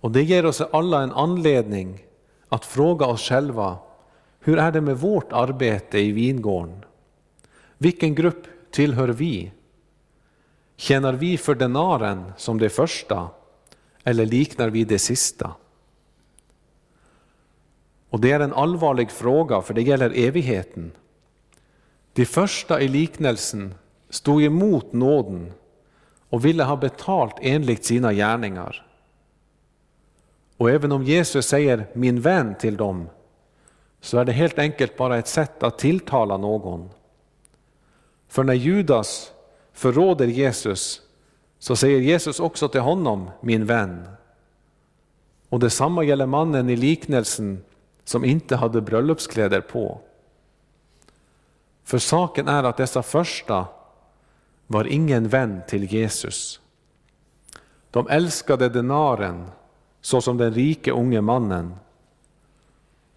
Och 0.00 0.10
det 0.10 0.22
ger 0.22 0.46
oss 0.46 0.60
alla 0.60 1.02
en 1.02 1.12
anledning 1.12 2.04
att 2.48 2.64
fråga 2.64 3.06
oss 3.06 3.22
själva, 3.28 3.76
hur 4.40 4.58
är 4.58 4.72
det 4.72 4.80
med 4.80 4.98
vårt 4.98 5.32
arbete 5.32 5.98
i 5.98 6.12
vingården? 6.12 6.84
Vilken 7.78 8.14
grupp 8.14 8.46
tillhör 8.70 9.08
vi? 9.08 9.52
Tjänar 10.82 11.12
vi 11.12 11.38
för 11.38 11.54
denaren 11.54 12.32
som 12.36 12.58
det 12.58 12.70
första 12.70 13.28
eller 14.04 14.26
liknar 14.26 14.70
vi 14.70 14.84
det 14.84 14.98
sista? 14.98 15.54
Och 18.10 18.20
det 18.20 18.32
är 18.32 18.40
en 18.40 18.52
allvarlig 18.52 19.10
fråga 19.10 19.62
för 19.62 19.74
det 19.74 19.82
gäller 19.82 20.18
evigheten. 20.18 20.92
De 22.12 22.24
första 22.24 22.80
i 22.80 22.88
liknelsen 22.88 23.74
stod 24.10 24.42
emot 24.42 24.92
nåden 24.92 25.52
och 26.28 26.44
ville 26.44 26.64
ha 26.64 26.76
betalt 26.76 27.36
enligt 27.40 27.84
sina 27.84 28.12
gärningar. 28.12 28.86
Och 30.56 30.70
även 30.70 30.92
om 30.92 31.04
Jesus 31.04 31.46
säger 31.46 31.86
min 31.92 32.20
vän 32.20 32.54
till 32.54 32.76
dem, 32.76 33.08
så 34.00 34.18
är 34.18 34.24
det 34.24 34.32
helt 34.32 34.58
enkelt 34.58 34.96
bara 34.96 35.18
ett 35.18 35.28
sätt 35.28 35.62
att 35.62 35.78
tilltala 35.78 36.36
någon. 36.36 36.90
För 38.28 38.44
när 38.44 38.54
Judas 38.54 39.32
förråder 39.82 40.26
Jesus, 40.26 41.00
så 41.58 41.76
säger 41.76 42.00
Jesus 42.00 42.40
också 42.40 42.68
till 42.68 42.80
honom, 42.80 43.30
min 43.40 43.66
vän. 43.66 44.08
Och 45.48 45.60
detsamma 45.60 46.04
gäller 46.04 46.26
mannen 46.26 46.70
i 46.70 46.76
liknelsen 46.76 47.64
som 48.04 48.24
inte 48.24 48.56
hade 48.56 48.80
bröllopskläder 48.80 49.60
på. 49.60 50.00
För 51.84 51.98
saken 51.98 52.48
är 52.48 52.64
att 52.64 52.76
dessa 52.76 53.02
första 53.02 53.66
var 54.66 54.84
ingen 54.84 55.28
vän 55.28 55.60
till 55.68 55.92
Jesus. 55.92 56.60
De 57.90 58.08
älskade 58.08 58.68
denaren 58.68 59.50
såsom 60.00 60.36
den 60.36 60.54
rike 60.54 60.92
unge 60.92 61.20
mannen. 61.20 61.74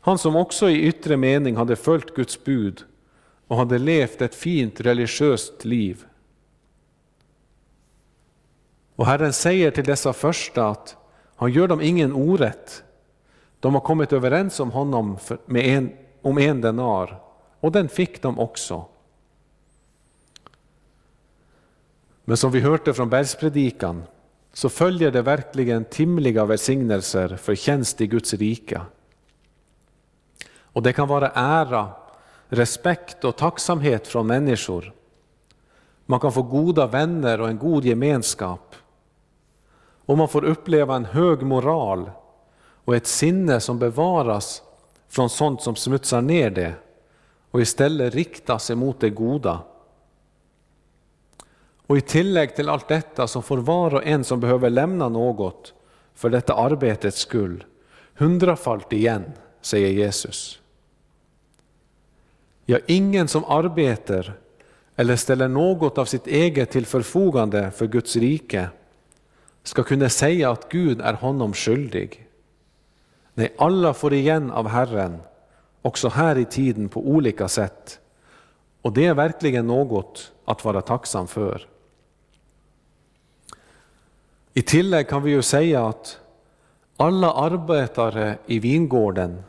Han 0.02 0.18
som 0.18 0.36
också 0.36 0.70
i 0.70 0.82
yttre 0.82 1.18
mening 1.18 1.56
hade 1.56 1.76
följt 1.76 2.16
Guds 2.16 2.44
bud 2.44 2.84
och 3.48 3.58
hade 3.58 3.78
levt 3.78 4.22
ett 4.22 4.36
fint 4.36 4.82
religiöst 4.82 5.66
liv. 5.66 6.06
Och 8.96 9.06
Herren 9.06 9.34
säger 9.34 9.72
till 9.72 9.84
dessa 9.84 10.14
första 10.14 10.68
att 10.68 10.98
han 11.36 11.52
gör 11.52 11.68
dem 11.68 11.82
ingen 11.82 12.14
orätt. 12.14 12.84
De 13.60 13.74
har 13.74 13.82
kommit 13.82 14.14
överens 14.14 14.60
om 14.60 14.72
honom 14.72 15.18
med 15.46 15.66
en, 15.66 15.92
om 16.22 16.38
en 16.38 16.62
denar 16.62 17.22
och 17.60 17.72
den 17.72 17.90
fick 17.90 18.22
de 18.22 18.40
också. 18.40 18.86
Men 22.26 22.38
som 22.38 22.52
vi 22.52 22.60
hörde 22.60 22.94
från 22.94 23.10
bergspredikan 23.10 24.04
så 24.54 24.70
följer 24.70 25.12
det 25.12 25.22
verkligen 25.22 25.86
timliga 25.86 26.46
välsignelser 26.46 27.38
för 27.38 27.56
tjänst 27.56 28.02
i 28.02 28.08
Guds 28.08 28.34
rike. 28.34 28.82
Och 30.58 30.84
det 30.84 30.94
kan 30.94 31.08
vara 31.08 31.30
ära, 31.30 31.90
respekt 32.50 33.24
och 33.24 33.36
tacksamhet 33.36 34.08
från 34.08 34.28
människor. 34.28 34.94
Man 36.06 36.20
kan 36.20 36.32
få 36.32 36.42
goda 36.42 36.88
vänner 36.88 37.42
och 37.42 37.50
en 37.50 37.58
god 37.58 37.86
gemenskap. 37.86 38.76
Och 40.06 40.18
man 40.18 40.28
får 40.28 40.44
uppleva 40.44 40.96
en 40.96 41.06
hög 41.06 41.42
moral 41.44 42.10
och 42.86 42.96
ett 42.96 43.08
sinne 43.08 43.60
som 43.60 43.80
bevaras 43.80 44.62
från 45.08 45.30
sånt 45.30 45.62
som 45.62 45.76
smutsar 45.76 46.22
ner 46.22 46.50
det 46.50 46.74
och 47.52 47.62
istället 47.62 48.16
riktas 48.16 48.72
emot 48.72 49.00
det 49.00 49.10
goda. 49.10 49.62
Och 51.88 51.98
i 51.98 52.02
tillägg 52.02 52.56
till 52.56 52.70
allt 52.70 52.88
detta 52.88 53.28
så 53.28 53.42
får 53.42 53.58
var 53.58 53.94
och 53.94 54.06
en 54.06 54.24
som 54.24 54.40
behöver 54.40 54.70
lämna 54.70 55.10
något 55.10 55.74
för 56.14 56.30
detta 56.30 56.54
arbetets 56.54 57.20
skull 57.20 57.64
hundrafalt 58.18 58.94
igen, 58.94 59.32
säger 59.62 59.90
Jesus. 59.90 60.60
Ja, 62.66 62.80
ingen 62.86 63.28
som 63.28 63.46
arbetar 63.46 64.34
eller 64.96 65.16
ställer 65.16 65.48
något 65.48 65.98
av 65.98 66.06
sitt 66.06 66.28
eget 66.28 66.72
till 66.72 66.86
förfogande 66.86 67.72
för 67.72 67.88
Guds 67.88 68.16
rike 68.16 68.70
ska 69.68 69.84
kunna 69.84 70.10
säga 70.10 70.52
att 70.52 70.70
Gud 70.70 71.02
är 71.02 71.14
honom 71.14 71.54
skyldig. 71.54 72.28
Nej, 73.34 73.54
alla 73.58 73.94
får 73.94 74.14
igen 74.14 74.52
av 74.52 74.68
Herren, 74.68 75.18
också 75.82 76.10
här 76.10 76.38
i 76.38 76.46
tiden 76.46 76.90
på 76.90 77.08
olika 77.08 77.48
sätt. 77.48 78.00
Och 78.82 78.94
det 78.94 79.06
är 79.06 79.14
verkligen 79.14 79.68
något 79.68 80.32
att 80.46 80.66
vara 80.66 80.82
tacksam 80.82 81.28
för. 81.28 81.68
I 84.54 84.62
tillägg 84.62 85.08
kan 85.08 85.24
vi 85.24 85.32
ju 85.32 85.42
säga 85.42 85.88
att 85.88 86.20
alla 86.98 87.34
arbetare 87.34 88.38
i 88.46 88.60
vingården 88.60 89.44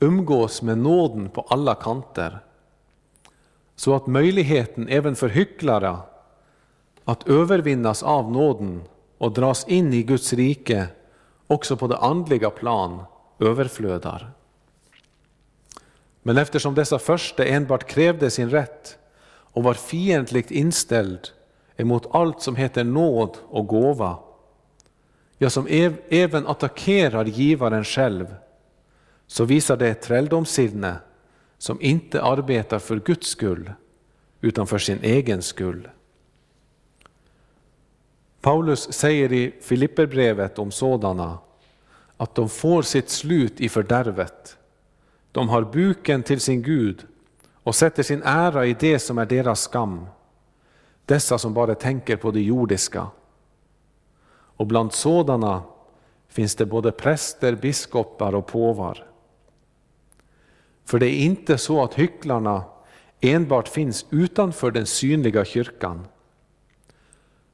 umgås 0.00 0.62
med 0.62 0.78
nåden 0.78 1.28
på 1.28 1.40
alla 1.40 1.74
kanter. 1.74 2.38
Så 3.76 3.94
att 3.94 4.06
möjligheten 4.06 4.88
även 4.88 5.16
för 5.16 5.28
hycklare 5.28 5.96
att 7.04 7.28
övervinnas 7.28 8.02
av 8.02 8.32
nåden 8.32 8.82
och 9.18 9.32
dras 9.32 9.68
in 9.68 9.92
i 9.92 10.02
Guds 10.02 10.32
rike 10.32 10.86
också 11.46 11.76
på 11.76 11.86
det 11.86 11.96
andliga 11.96 12.50
plan 12.50 13.02
överflödar. 13.38 14.30
Men 16.22 16.38
eftersom 16.38 16.74
dessa 16.74 16.98
första 16.98 17.44
enbart 17.44 17.86
krävde 17.86 18.30
sin 18.30 18.50
rätt 18.50 18.98
och 19.28 19.62
var 19.62 19.74
fientligt 19.74 20.50
inställd 20.50 21.28
emot 21.76 22.06
allt 22.14 22.42
som 22.42 22.56
heter 22.56 22.84
nåd 22.84 23.36
och 23.48 23.66
gåva, 23.66 24.18
ja, 25.38 25.50
som 25.50 25.66
även 26.08 26.46
attackerar 26.46 27.24
givaren 27.24 27.84
själv, 27.84 28.34
så 29.26 29.44
visar 29.44 29.76
det 29.76 29.88
ett 29.88 30.02
träldomssinne 30.02 30.96
som 31.58 31.80
inte 31.80 32.22
arbetar 32.22 32.78
för 32.78 32.96
Guds 32.96 33.28
skull, 33.28 33.72
utan 34.40 34.66
för 34.66 34.78
sin 34.78 34.98
egen 35.02 35.42
skull. 35.42 35.88
Paulus 38.48 38.92
säger 38.92 39.32
i 39.32 39.54
Filipperbrevet 39.60 40.58
om 40.58 40.70
sådana 40.70 41.38
att 42.16 42.34
de 42.34 42.48
får 42.48 42.82
sitt 42.82 43.08
slut 43.08 43.60
i 43.60 43.68
fördärvet. 43.68 44.56
De 45.32 45.48
har 45.48 45.62
buken 45.62 46.22
till 46.22 46.40
sin 46.40 46.62
Gud 46.62 47.06
och 47.62 47.74
sätter 47.74 48.02
sin 48.02 48.22
ära 48.22 48.66
i 48.66 48.76
det 48.80 48.98
som 48.98 49.18
är 49.18 49.26
deras 49.26 49.60
skam. 49.60 50.06
Dessa 51.04 51.38
som 51.38 51.54
bara 51.54 51.74
tänker 51.74 52.16
på 52.16 52.30
det 52.30 52.40
jordiska. 52.40 53.06
Och 54.30 54.66
bland 54.66 54.92
sådana 54.92 55.62
finns 56.28 56.54
det 56.54 56.66
både 56.66 56.92
präster, 56.92 57.54
biskopar 57.54 58.34
och 58.34 58.46
påvar. 58.46 59.06
För 60.84 60.98
det 60.98 61.06
är 61.06 61.18
inte 61.24 61.58
så 61.58 61.82
att 61.84 61.94
hycklarna 61.94 62.64
enbart 63.20 63.68
finns 63.68 64.06
utanför 64.10 64.70
den 64.70 64.86
synliga 64.86 65.44
kyrkan. 65.44 66.06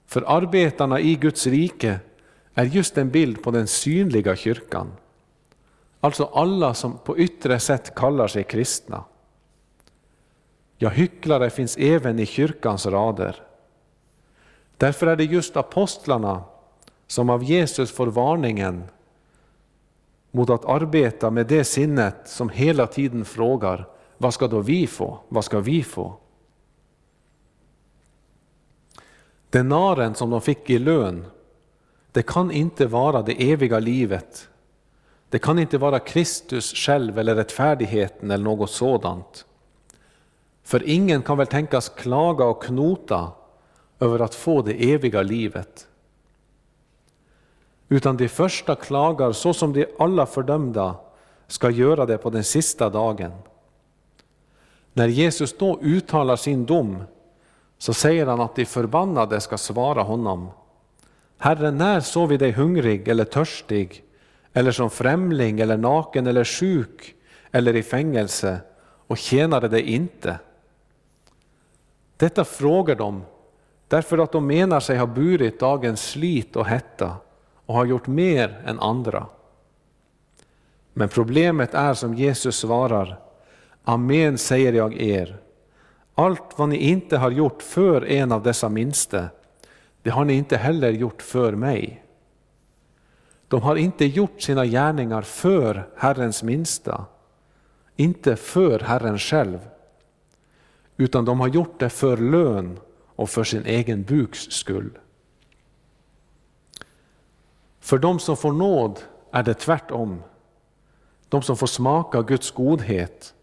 För 0.07 0.25
arbetarna 0.27 1.01
i 1.01 1.15
Guds 1.15 1.47
rike 1.47 2.01
är 2.55 2.65
just 2.65 2.99
en 2.99 3.11
bild 3.11 3.43
på 3.43 3.51
den 3.51 3.67
synliga 3.67 4.37
kyrkan. 4.37 4.93
Alltså 6.01 6.25
alla 6.25 6.75
som 6.75 6.99
på 6.99 7.19
yttre 7.19 7.61
sätt 7.61 7.95
kallar 7.95 8.29
sig 8.29 8.45
kristna. 8.45 9.05
Ja, 10.79 10.89
hycklare 10.89 11.51
finns 11.51 11.77
även 11.77 12.19
i 12.19 12.27
kyrkans 12.27 12.87
rader. 12.87 13.43
Därför 14.77 15.07
är 15.07 15.17
det 15.17 15.25
just 15.25 15.57
apostlarna 15.57 16.43
som 17.07 17.31
av 17.31 17.45
Jesus 17.45 17.93
får 17.93 18.07
varningen 18.07 18.85
mot 20.31 20.51
att 20.51 20.65
arbeta 20.65 21.31
med 21.31 21.47
det 21.47 21.65
sinnet 21.65 22.17
som 22.25 22.49
hela 22.49 22.87
tiden 22.87 23.25
frågar, 23.25 23.89
vad 24.19 24.35
ska 24.35 24.49
då 24.49 24.61
vi 24.61 24.87
få? 24.87 25.19
Vad 25.29 25.45
ska 25.45 25.61
vi 25.61 25.83
få? 25.83 26.17
Denaren 29.55 30.15
som 30.15 30.31
de 30.31 30.41
fick 30.41 30.71
i 30.71 30.79
lön, 30.79 31.27
det 32.13 32.23
kan 32.23 32.51
inte 32.51 32.87
vara 32.87 33.23
det 33.23 33.53
eviga 33.53 33.79
livet. 33.79 34.49
Det 35.29 35.39
kan 35.39 35.59
inte 35.59 35.79
vara 35.79 35.99
Kristus 35.99 36.75
själv 36.75 37.19
eller 37.19 37.35
rättfärdigheten 37.35 38.31
eller 38.31 38.45
något 38.45 38.71
sådant. 38.71 39.47
För 40.63 40.89
ingen 40.89 41.23
kan 41.23 41.39
väl 41.39 41.47
tänkas 41.47 41.89
klaga 41.89 42.45
och 42.45 42.63
knota 42.63 43.33
över 44.01 44.21
att 44.21 44.35
få 44.35 44.63
det 44.63 44.93
eviga 44.93 45.23
livet. 45.23 45.87
Utan 47.89 48.17
de 48.17 48.29
första 48.29 48.75
klagar 48.75 49.33
så 49.33 49.55
som 49.55 49.73
de 49.73 49.87
alla 49.99 50.27
fördömda 50.27 50.97
ska 51.47 51.71
göra 51.71 52.07
det 52.07 52.19
på 52.19 52.31
den 52.31 52.45
sista 52.45 52.91
dagen. 52.91 53.33
När 54.93 55.09
Jesus 55.09 55.59
då 55.59 55.79
uttalar 55.83 56.37
sin 56.37 56.67
dom 56.67 57.05
så 57.85 57.95
säger 57.95 58.27
han 58.27 58.41
att 58.41 58.57
de 58.57 58.65
förbannade 58.65 59.41
ska 59.41 59.59
svara 59.59 60.03
honom. 60.03 60.51
Herre, 61.39 61.71
när 61.71 62.01
såg 62.01 62.29
vi 62.29 62.37
dig 62.37 62.53
hungrig 62.53 63.09
eller 63.09 63.25
törstig, 63.25 64.05
eller 64.53 64.73
som 64.73 64.91
främling, 64.91 65.61
eller 65.61 65.77
naken, 65.77 66.27
eller 66.27 66.45
sjuk, 66.45 67.15
eller 67.51 67.77
i 67.77 67.83
fängelse, 67.83 68.61
och 69.07 69.19
tjänade 69.19 69.69
dig 69.69 69.83
inte? 69.83 70.39
Detta 72.17 72.45
frågar 72.45 72.95
de 72.95 73.23
därför 73.89 74.19
att 74.19 74.33
de 74.33 74.47
menar 74.47 74.81
sig 74.81 74.99
ha 74.99 75.07
burit 75.07 75.61
dagens 75.61 76.09
slit 76.11 76.57
och 76.57 76.67
hetta 76.67 77.17
och 77.67 77.75
har 77.75 77.85
gjort 77.85 78.07
mer 78.07 78.63
än 78.67 78.81
andra. 78.81 79.27
Men 80.93 81.09
problemet 81.09 81.75
är 81.75 81.95
som 81.95 82.15
Jesus 82.15 82.57
svarar, 82.57 83.19
Amen 83.85 84.39
säger 84.39 84.73
jag 84.73 85.01
er, 85.01 85.44
allt 86.15 86.59
vad 86.59 86.69
ni 86.69 86.77
inte 86.77 87.17
har 87.17 87.31
gjort 87.31 87.63
för 87.63 88.05
en 88.05 88.33
av 88.33 88.43
dessa 88.43 88.69
minste, 88.69 89.29
det 90.03 90.11
har 90.11 90.25
ni 90.25 90.35
inte 90.35 90.57
heller 90.57 90.91
gjort 90.91 91.23
för 91.23 91.53
mig. 91.53 92.05
De 93.49 93.63
har 93.63 93.77
inte 93.77 94.05
gjort 94.05 94.43
sina 94.43 94.67
gärningar 94.67 95.23
för 95.23 95.89
Herrens 95.97 96.43
minsta, 96.43 97.05
inte 97.97 98.37
för 98.37 98.81
Herren 98.81 99.19
själv, 99.19 99.69
utan 100.97 101.25
de 101.25 101.41
har 101.41 101.49
gjort 101.49 101.81
det 101.81 101.91
för 101.91 102.17
lön 102.17 102.79
och 103.17 103.31
för 103.31 103.45
sin 103.45 103.67
egen 103.67 104.03
buks 104.03 104.41
skull. 104.51 104.99
För 107.81 107.99
de 107.99 108.19
som 108.19 108.37
får 108.37 108.53
nåd 108.53 109.01
är 109.31 109.43
det 109.43 109.55
tvärtom. 109.55 110.23
De 111.29 111.43
som 111.43 111.57
får 111.57 111.67
smaka 111.67 112.23
Guds 112.23 112.51
godhet. 112.51 113.34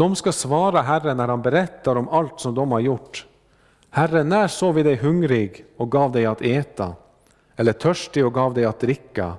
De 0.00 0.16
ska 0.16 0.32
svara 0.32 0.82
Herren 0.82 1.16
när 1.16 1.28
han 1.28 1.42
berättar 1.42 1.96
om 1.96 2.08
allt 2.08 2.40
som 2.40 2.54
de 2.54 2.72
har 2.72 2.80
gjort. 2.80 3.26
Herre, 3.90 4.24
när 4.24 4.48
såg 4.48 4.74
vi 4.74 4.82
dig 4.82 4.96
hungrig 4.96 5.64
och 5.76 5.90
gav 5.90 6.12
dig 6.12 6.26
att 6.26 6.42
äta, 6.42 6.94
eller 7.56 7.72
törstig 7.72 8.26
och 8.26 8.34
gav 8.34 8.54
dig 8.54 8.64
att 8.64 8.80
dricka? 8.80 9.34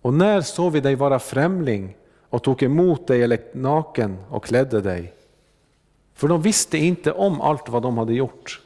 Och 0.00 0.14
när 0.14 0.40
såg 0.40 0.72
vi 0.72 0.80
dig 0.80 0.94
vara 0.94 1.18
främling 1.18 1.96
och 2.30 2.42
tog 2.42 2.62
emot 2.62 3.06
dig 3.06 3.22
eller 3.22 3.38
naken 3.52 4.18
och 4.30 4.44
klädde 4.44 4.80
dig? 4.80 5.14
För 6.14 6.28
de 6.28 6.42
visste 6.42 6.78
inte 6.78 7.12
om 7.12 7.40
allt 7.40 7.68
vad 7.68 7.82
de 7.82 7.98
hade 7.98 8.14
gjort. 8.14 8.60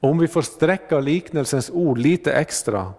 Och 0.00 0.10
om 0.10 0.18
vi 0.18 0.28
får 0.28 0.42
sträcka 0.42 1.00
liknelsens 1.00 1.70
ord 1.70 1.98
lite 1.98 2.32
extra 2.32 2.92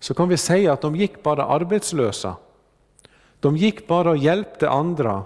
så 0.00 0.14
kan 0.14 0.28
vi 0.28 0.36
säga 0.36 0.72
att 0.72 0.80
de 0.80 0.96
gick 0.96 1.22
bara 1.22 1.44
arbetslösa. 1.44 2.36
De 3.40 3.56
gick 3.56 3.86
bara 3.86 4.10
och 4.10 4.16
hjälpte 4.16 4.70
andra 4.70 5.24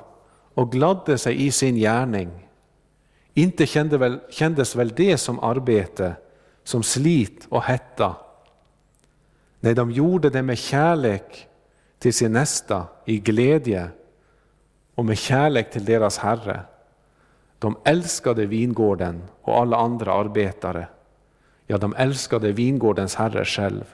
och 0.56 0.72
gladde 0.72 1.18
sig 1.18 1.46
i 1.46 1.50
sin 1.50 1.76
gärning. 1.76 2.48
Inte 3.34 3.66
kände 3.66 3.98
väl, 3.98 4.20
kändes 4.30 4.76
väl 4.76 4.88
det 4.88 5.18
som 5.18 5.40
arbete, 5.40 6.14
som 6.64 6.82
slit 6.82 7.46
och 7.48 7.62
hetta. 7.62 8.16
Nej, 9.60 9.74
de 9.74 9.90
gjorde 9.90 10.30
det 10.30 10.42
med 10.42 10.58
kärlek 10.58 11.48
till 11.98 12.14
sin 12.14 12.32
nästa, 12.32 12.86
i 13.04 13.18
glädje 13.18 13.88
och 14.94 15.04
med 15.04 15.18
kärlek 15.18 15.70
till 15.70 15.84
deras 15.84 16.18
Herre. 16.18 16.60
De 17.58 17.76
älskade 17.84 18.46
vingården 18.46 19.22
och 19.42 19.58
alla 19.58 19.76
andra 19.76 20.12
arbetare. 20.12 20.88
Ja, 21.66 21.78
de 21.78 21.94
älskade 21.94 22.52
vingårdens 22.52 23.14
Herre 23.14 23.44
själv. 23.44 23.84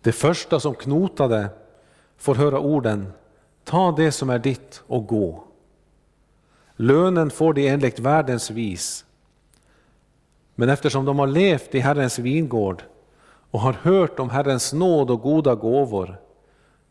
Det 0.00 0.12
första 0.12 0.60
som 0.60 0.74
knotade 0.74 1.48
får 2.16 2.34
höra 2.34 2.58
orden 2.58 3.12
Ta 3.64 3.92
det 3.92 4.12
som 4.12 4.30
är 4.30 4.38
ditt 4.38 4.82
och 4.86 5.06
gå. 5.06 5.44
Lönen 6.76 7.30
får 7.30 7.54
de 7.54 7.68
enligt 7.68 7.98
världens 7.98 8.50
vis. 8.50 9.04
Men 10.54 10.68
eftersom 10.68 11.04
de 11.04 11.18
har 11.18 11.26
levt 11.26 11.74
i 11.74 11.78
Herrens 11.78 12.18
vingård 12.18 12.82
och 13.50 13.60
har 13.60 13.72
hört 13.72 14.18
om 14.18 14.30
Herrens 14.30 14.72
nåd 14.72 15.10
och 15.10 15.22
goda 15.22 15.54
gåvor, 15.54 16.16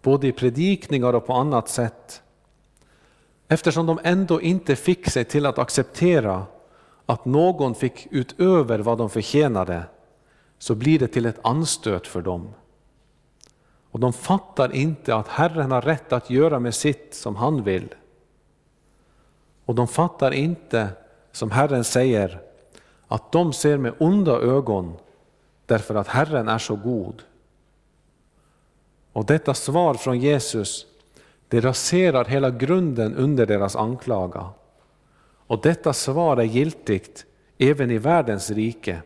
både 0.02 0.28
i 0.28 0.32
predikningar 0.32 1.14
och 1.14 1.28
på 1.28 1.34
annat 1.34 1.70
sätt, 1.70 2.22
eftersom 3.48 3.86
de 3.86 4.00
ändå 4.04 4.42
inte 4.42 4.76
fick 4.76 5.10
sig 5.10 5.26
till 5.26 5.46
att 5.46 5.60
acceptera 5.60 6.46
att 7.06 7.26
någon 7.26 7.76
fick 7.76 8.08
utöver 8.12 8.80
vad 8.80 8.98
de 8.98 9.10
förtjänade, 9.10 9.84
så 10.58 10.76
blir 10.76 11.00
det 11.00 11.08
till 11.08 11.26
ett 11.26 11.40
anstöt 11.42 12.08
för 12.08 12.22
dem. 12.22 12.54
Och 13.94 14.00
de 14.00 14.14
fattar 14.14 14.76
inte 14.76 15.16
att 15.16 15.28
Herren 15.28 15.72
har 15.72 15.82
rätt 15.82 16.14
att 16.14 16.30
göra 16.30 16.60
med 16.60 16.76
sitt 16.76 17.14
som 17.16 17.36
han 17.36 17.64
vill. 17.64 17.96
Och 19.66 19.76
de 19.76 19.88
fattar 19.88 20.32
inte, 20.32 20.90
som 21.32 21.52
Herren 21.52 21.84
säger, 21.84 22.42
att 23.08 23.32
de 23.32 23.54
ser 23.54 23.78
med 23.78 23.94
onda 24.00 24.32
ögon 24.32 24.94
därför 25.66 25.96
att 25.96 26.08
Herren 26.08 26.48
är 26.48 26.58
så 26.58 26.76
god. 26.76 27.24
Och 29.12 29.26
detta 29.26 29.54
svar 29.54 29.94
från 29.94 30.20
Jesus, 30.20 30.86
det 31.48 31.60
raserar 31.60 32.26
hela 32.26 32.50
grunden 32.50 33.16
under 33.16 33.46
deras 33.46 33.76
anklaga. 33.76 34.50
Och 35.48 35.62
detta 35.62 35.94
svar 35.94 36.38
är 36.38 36.44
giltigt 36.44 37.26
även 37.58 37.92
i 37.92 37.98
världens 37.98 38.50
rike. 38.50 39.02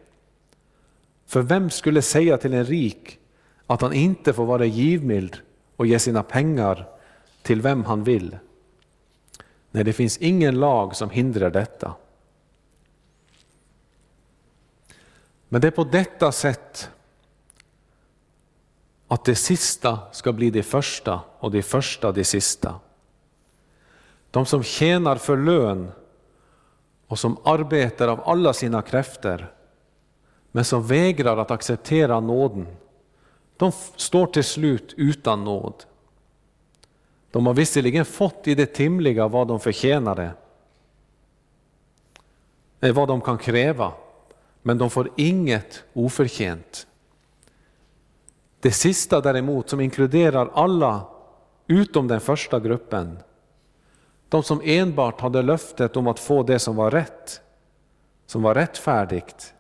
För 1.26 1.42
vem 1.42 1.70
skulle 1.70 2.02
säga 2.02 2.38
till 2.38 2.54
en 2.54 2.66
rik 2.66 3.20
att 3.68 3.82
han 3.82 3.94
inte 3.94 4.34
får 4.34 4.46
vara 4.46 4.66
givmild 4.66 5.38
och 5.76 5.88
ge 5.88 6.00
sina 6.00 6.24
pengar 6.24 6.88
till 7.42 7.62
vem 7.62 7.84
han 7.84 8.04
vill? 8.04 8.38
Nej, 9.72 9.84
det 9.84 9.94
finns 9.94 10.18
ingen 10.18 10.60
lag 10.60 10.96
som 10.96 11.10
hindrar 11.10 11.50
detta. 11.50 11.94
Men 15.50 15.62
det 15.62 15.68
är 15.68 15.72
på 15.72 15.84
detta 15.84 16.32
sätt 16.32 16.90
att 19.08 19.26
det 19.26 19.36
sista 19.36 20.00
ska 20.12 20.34
bli 20.34 20.50
det 20.50 20.64
första 20.64 21.20
och 21.40 21.52
det 21.52 21.62
första 21.62 22.12
det 22.12 22.24
sista. 22.24 22.80
De 24.32 24.46
som 24.46 24.64
tjänar 24.64 25.16
för 25.16 25.38
lön 25.38 25.92
och 27.08 27.20
som 27.20 27.38
arbetar 27.44 28.08
av 28.08 28.30
alla 28.30 28.54
sina 28.54 28.82
krafter 28.82 29.54
men 30.52 30.66
som 30.66 30.88
vägrar 30.88 31.38
att 31.38 31.52
acceptera 31.52 32.20
nåden, 32.20 32.68
de 33.58 33.72
står 33.96 34.28
till 34.28 34.44
slut 34.44 34.94
utan 34.98 35.44
nåd. 35.44 35.84
De 37.32 37.46
har 37.46 37.54
visserligen 37.54 38.06
fått 38.06 38.48
i 38.48 38.56
det 38.56 38.66
timliga 38.66 39.28
vad 39.28 39.48
de 39.48 39.60
förtjänade, 39.60 40.32
eh, 42.82 42.94
vad 42.94 43.08
de 43.08 43.22
kan 43.22 43.38
kräva, 43.38 43.94
men 44.62 44.78
de 44.78 44.90
får 44.90 45.10
inget 45.16 45.84
oförtjänt. 45.94 46.88
Det 48.60 48.72
sista 48.72 49.22
däremot, 49.22 49.70
som 49.70 49.82
inkluderar 49.82 50.52
alla 50.54 51.08
utom 51.68 52.08
den 52.08 52.22
första 52.22 52.60
gruppen, 52.60 53.20
de 54.30 54.44
som 54.44 54.62
enbart 54.64 55.22
hade 55.22 55.42
löftet 55.42 55.98
om 55.98 56.08
att 56.08 56.20
få 56.20 56.44
det 56.44 56.60
som 56.60 56.76
var 56.76 56.92
rätt, 56.92 57.42
som 58.26 58.42
var 58.42 58.56
rättfärdigt, 58.56 59.54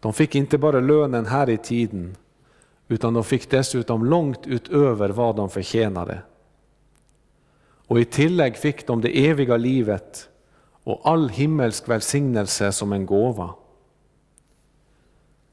de 0.00 0.12
fick 0.12 0.34
inte 0.34 0.58
bara 0.58 0.80
lönen 0.80 1.26
här 1.26 1.48
i 1.48 1.56
tiden, 1.56 2.16
utan 2.88 3.14
de 3.14 3.24
fick 3.24 3.50
dessutom 3.50 4.04
långt 4.04 4.46
utöver 4.46 5.08
vad 5.08 5.36
de 5.36 5.50
förtjänade. 5.50 6.22
Och 7.86 8.00
i 8.00 8.04
tillägg 8.04 8.56
fick 8.56 8.86
de 8.86 9.00
det 9.00 9.28
eviga 9.28 9.56
livet 9.56 10.28
och 10.84 11.00
all 11.04 11.28
himmelsk 11.28 11.88
välsignelse 11.88 12.72
som 12.72 12.92
en 12.92 13.06
gåva. 13.06 13.54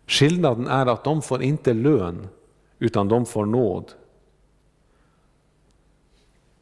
Skillnaden 0.07 0.67
är 0.67 0.86
att 0.86 1.03
de 1.03 1.21
får 1.21 1.43
inte 1.43 1.73
lön, 1.73 2.27
utan 2.79 3.07
de 3.07 3.25
får 3.25 3.45
nåd. 3.45 3.93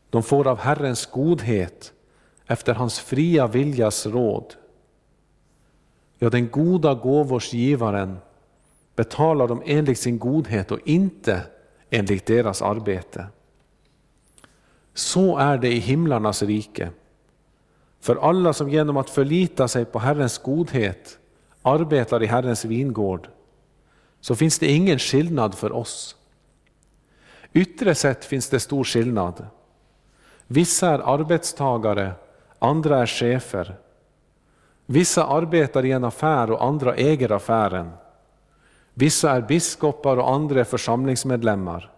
De 0.09 0.23
får 0.23 0.47
av 0.47 0.57
Herrens 0.57 1.05
godhet 1.05 1.93
efter 2.45 2.73
hans 2.73 2.99
fria 2.99 3.47
viljas 3.47 4.05
råd. 4.05 4.53
Ja, 6.19 6.29
den 6.29 6.49
goda 6.49 6.93
gåvors 6.93 7.53
givaren 7.53 8.17
betalar 8.95 9.47
dem 9.47 9.61
enligt 9.65 9.99
sin 9.99 10.19
godhet 10.19 10.71
och 10.71 10.79
inte 10.85 11.41
enligt 11.89 12.25
deras 12.25 12.61
arbete. 12.61 13.25
Så 14.93 15.37
är 15.37 15.57
det 15.57 15.73
i 15.73 15.79
himlarnas 15.79 16.43
rike. 16.43 16.89
För 17.99 18.15
alla 18.15 18.53
som 18.53 18.69
genom 18.69 18.97
att 18.97 19.09
förlita 19.09 19.67
sig 19.67 19.85
på 19.85 19.99
Herrens 19.99 20.37
godhet 20.37 21.17
arbetar 21.61 22.23
i 22.23 22.25
Herrens 22.25 22.65
vingård, 22.65 23.27
så 24.21 24.35
finns 24.35 24.59
det 24.59 24.67
ingen 24.67 24.99
skillnad 24.99 25.55
för 25.55 25.71
oss. 25.71 26.15
Yttre 27.53 27.95
sett 27.95 28.25
finns 28.25 28.49
det 28.49 28.59
stor 28.59 28.83
skillnad. 28.83 29.45
Vissa 30.47 30.89
är 30.89 30.99
arbetstagare, 30.99 32.11
andra 32.59 33.01
är 33.01 33.05
chefer. 33.05 33.75
Vissa 34.85 35.25
arbetar 35.25 35.85
i 35.85 35.91
en 35.91 36.03
affär 36.03 36.51
och 36.51 36.63
andra 36.63 36.95
äger 36.95 37.31
affären. 37.31 37.91
Vissa 38.93 39.31
är 39.31 39.41
biskopar 39.41 40.17
och 40.17 40.31
andra 40.31 40.59
är 40.59 40.63
församlingsmedlemmar. 40.63 41.91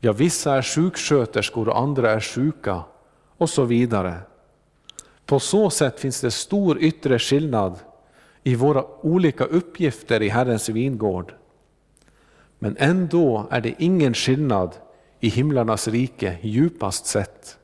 Ja, 0.00 0.12
vissa 0.12 0.54
är 0.54 0.62
sjuksköterskor 0.62 1.68
och 1.68 1.78
andra 1.78 2.10
är 2.10 2.20
sjuka 2.20 2.82
och 3.38 3.50
så 3.50 3.64
vidare. 3.64 4.14
På 5.26 5.40
så 5.40 5.70
sätt 5.70 6.00
finns 6.00 6.20
det 6.20 6.30
stor 6.30 6.78
yttre 6.78 7.18
skillnad 7.18 7.78
i 8.42 8.54
våra 8.54 8.84
olika 9.00 9.44
uppgifter 9.44 10.22
i 10.22 10.28
Herrens 10.28 10.68
vingård. 10.68 11.34
Men 12.58 12.76
ändå 12.78 13.46
är 13.50 13.60
det 13.60 13.74
ingen 13.78 14.14
skillnad 14.14 14.76
i 15.20 15.28
himlarnas 15.28 15.88
rike 15.88 16.38
djupast 16.42 17.06
sett. 17.06 17.58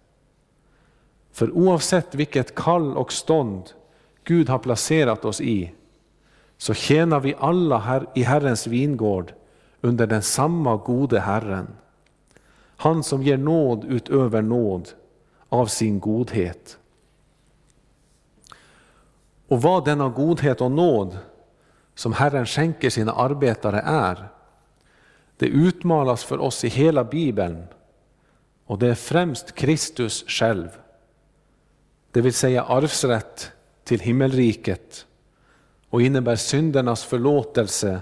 För 1.32 1.50
oavsett 1.50 2.14
vilket 2.14 2.54
kall 2.54 2.96
och 2.96 3.12
stånd 3.12 3.62
Gud 4.24 4.48
har 4.48 4.58
placerat 4.58 5.24
oss 5.24 5.40
i, 5.40 5.72
så 6.64 6.74
tjänar 6.74 7.20
vi 7.20 7.34
alla 7.38 7.78
här 7.78 8.06
i 8.14 8.22
Herrens 8.22 8.66
vingård 8.66 9.32
under 9.80 10.06
den 10.06 10.22
samma 10.22 10.76
gode 10.76 11.20
Herren. 11.20 11.68
Han 12.76 13.02
som 13.02 13.22
ger 13.22 13.36
nåd 13.36 13.84
utöver 13.84 14.42
nåd 14.42 14.88
av 15.48 15.66
sin 15.66 16.00
godhet. 16.00 16.78
Och 19.48 19.62
vad 19.62 19.84
denna 19.84 20.08
godhet 20.08 20.60
och 20.60 20.70
nåd 20.70 21.18
som 21.94 22.12
Herren 22.12 22.46
skänker 22.46 22.90
sina 22.90 23.12
arbetare 23.12 23.80
är, 23.80 24.28
det 25.36 25.46
utmalas 25.46 26.24
för 26.24 26.38
oss 26.38 26.64
i 26.64 26.68
hela 26.68 27.04
Bibeln 27.04 27.66
och 28.66 28.78
det 28.78 28.86
är 28.88 28.94
främst 28.94 29.54
Kristus 29.54 30.24
själv. 30.28 30.68
Det 32.10 32.20
vill 32.20 32.34
säga 32.34 32.62
arvsrätt 32.62 33.52
till 33.84 34.00
himmelriket 34.00 35.06
och 35.94 36.02
innebär 36.02 36.36
syndernas 36.36 37.04
förlåtelse 37.04 38.00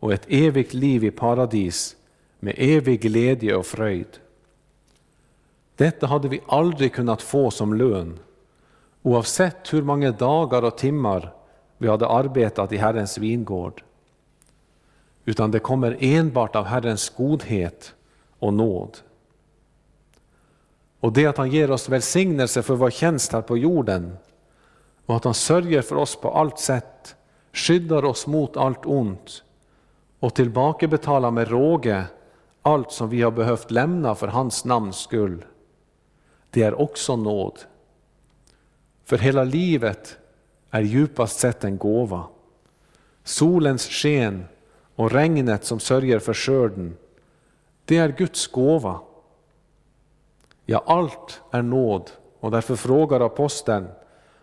och 0.00 0.12
ett 0.12 0.26
evigt 0.28 0.74
liv 0.74 1.04
i 1.04 1.10
paradis 1.10 1.96
med 2.40 2.54
evig 2.58 3.00
glädje 3.00 3.56
och 3.56 3.66
fröjd. 3.66 4.18
Detta 5.76 6.06
hade 6.06 6.28
vi 6.28 6.40
aldrig 6.46 6.92
kunnat 6.92 7.22
få 7.22 7.50
som 7.50 7.74
lön, 7.74 8.18
oavsett 9.02 9.72
hur 9.72 9.82
många 9.82 10.12
dagar 10.12 10.62
och 10.62 10.78
timmar 10.78 11.32
vi 11.78 11.88
hade 11.88 12.08
arbetat 12.08 12.72
i 12.72 12.76
Herrens 12.76 13.18
vingård. 13.18 13.82
Utan 15.24 15.50
det 15.50 15.58
kommer 15.58 15.96
enbart 16.00 16.56
av 16.56 16.64
Herrens 16.64 17.08
godhet 17.08 17.94
och 18.38 18.54
nåd. 18.54 18.98
Och 21.00 21.12
det 21.12 21.26
att 21.26 21.36
han 21.36 21.50
ger 21.50 21.70
oss 21.70 21.88
välsignelse 21.88 22.62
för 22.62 22.74
vår 22.74 22.90
tjänst 22.90 23.32
här 23.32 23.42
på 23.42 23.58
jorden 23.58 24.16
och 25.06 25.16
att 25.16 25.24
han 25.24 25.34
sörjer 25.34 25.82
för 25.82 25.96
oss 25.96 26.16
på 26.16 26.30
allt 26.30 26.58
sätt, 26.58 27.16
skyddar 27.52 28.04
oss 28.04 28.26
mot 28.26 28.56
allt 28.56 28.86
ont 28.86 29.44
och 30.20 30.34
tillbakabetalar 30.34 31.30
med 31.30 31.48
råge 31.48 32.04
allt 32.62 32.92
som 32.92 33.08
vi 33.08 33.22
har 33.22 33.30
behövt 33.30 33.70
lämna 33.70 34.14
för 34.14 34.28
hans 34.28 34.64
namns 34.64 34.96
skull. 34.96 35.44
Det 36.50 36.62
är 36.62 36.80
också 36.80 37.16
nåd. 37.16 37.58
För 39.04 39.18
hela 39.18 39.44
livet 39.44 40.18
är 40.70 40.80
djupast 40.80 41.38
sett 41.40 41.64
en 41.64 41.78
gåva. 41.78 42.24
Solens 43.24 43.88
sken 43.88 44.44
och 44.96 45.12
regnet 45.12 45.64
som 45.64 45.80
sörjer 45.80 46.18
för 46.18 46.34
skörden, 46.34 46.96
det 47.84 47.96
är 47.96 48.08
Guds 48.08 48.46
gåva. 48.46 49.00
Ja, 50.66 50.82
allt 50.86 51.40
är 51.50 51.62
nåd 51.62 52.10
och 52.40 52.50
därför 52.50 52.76
frågar 52.76 53.20
aposteln, 53.20 53.88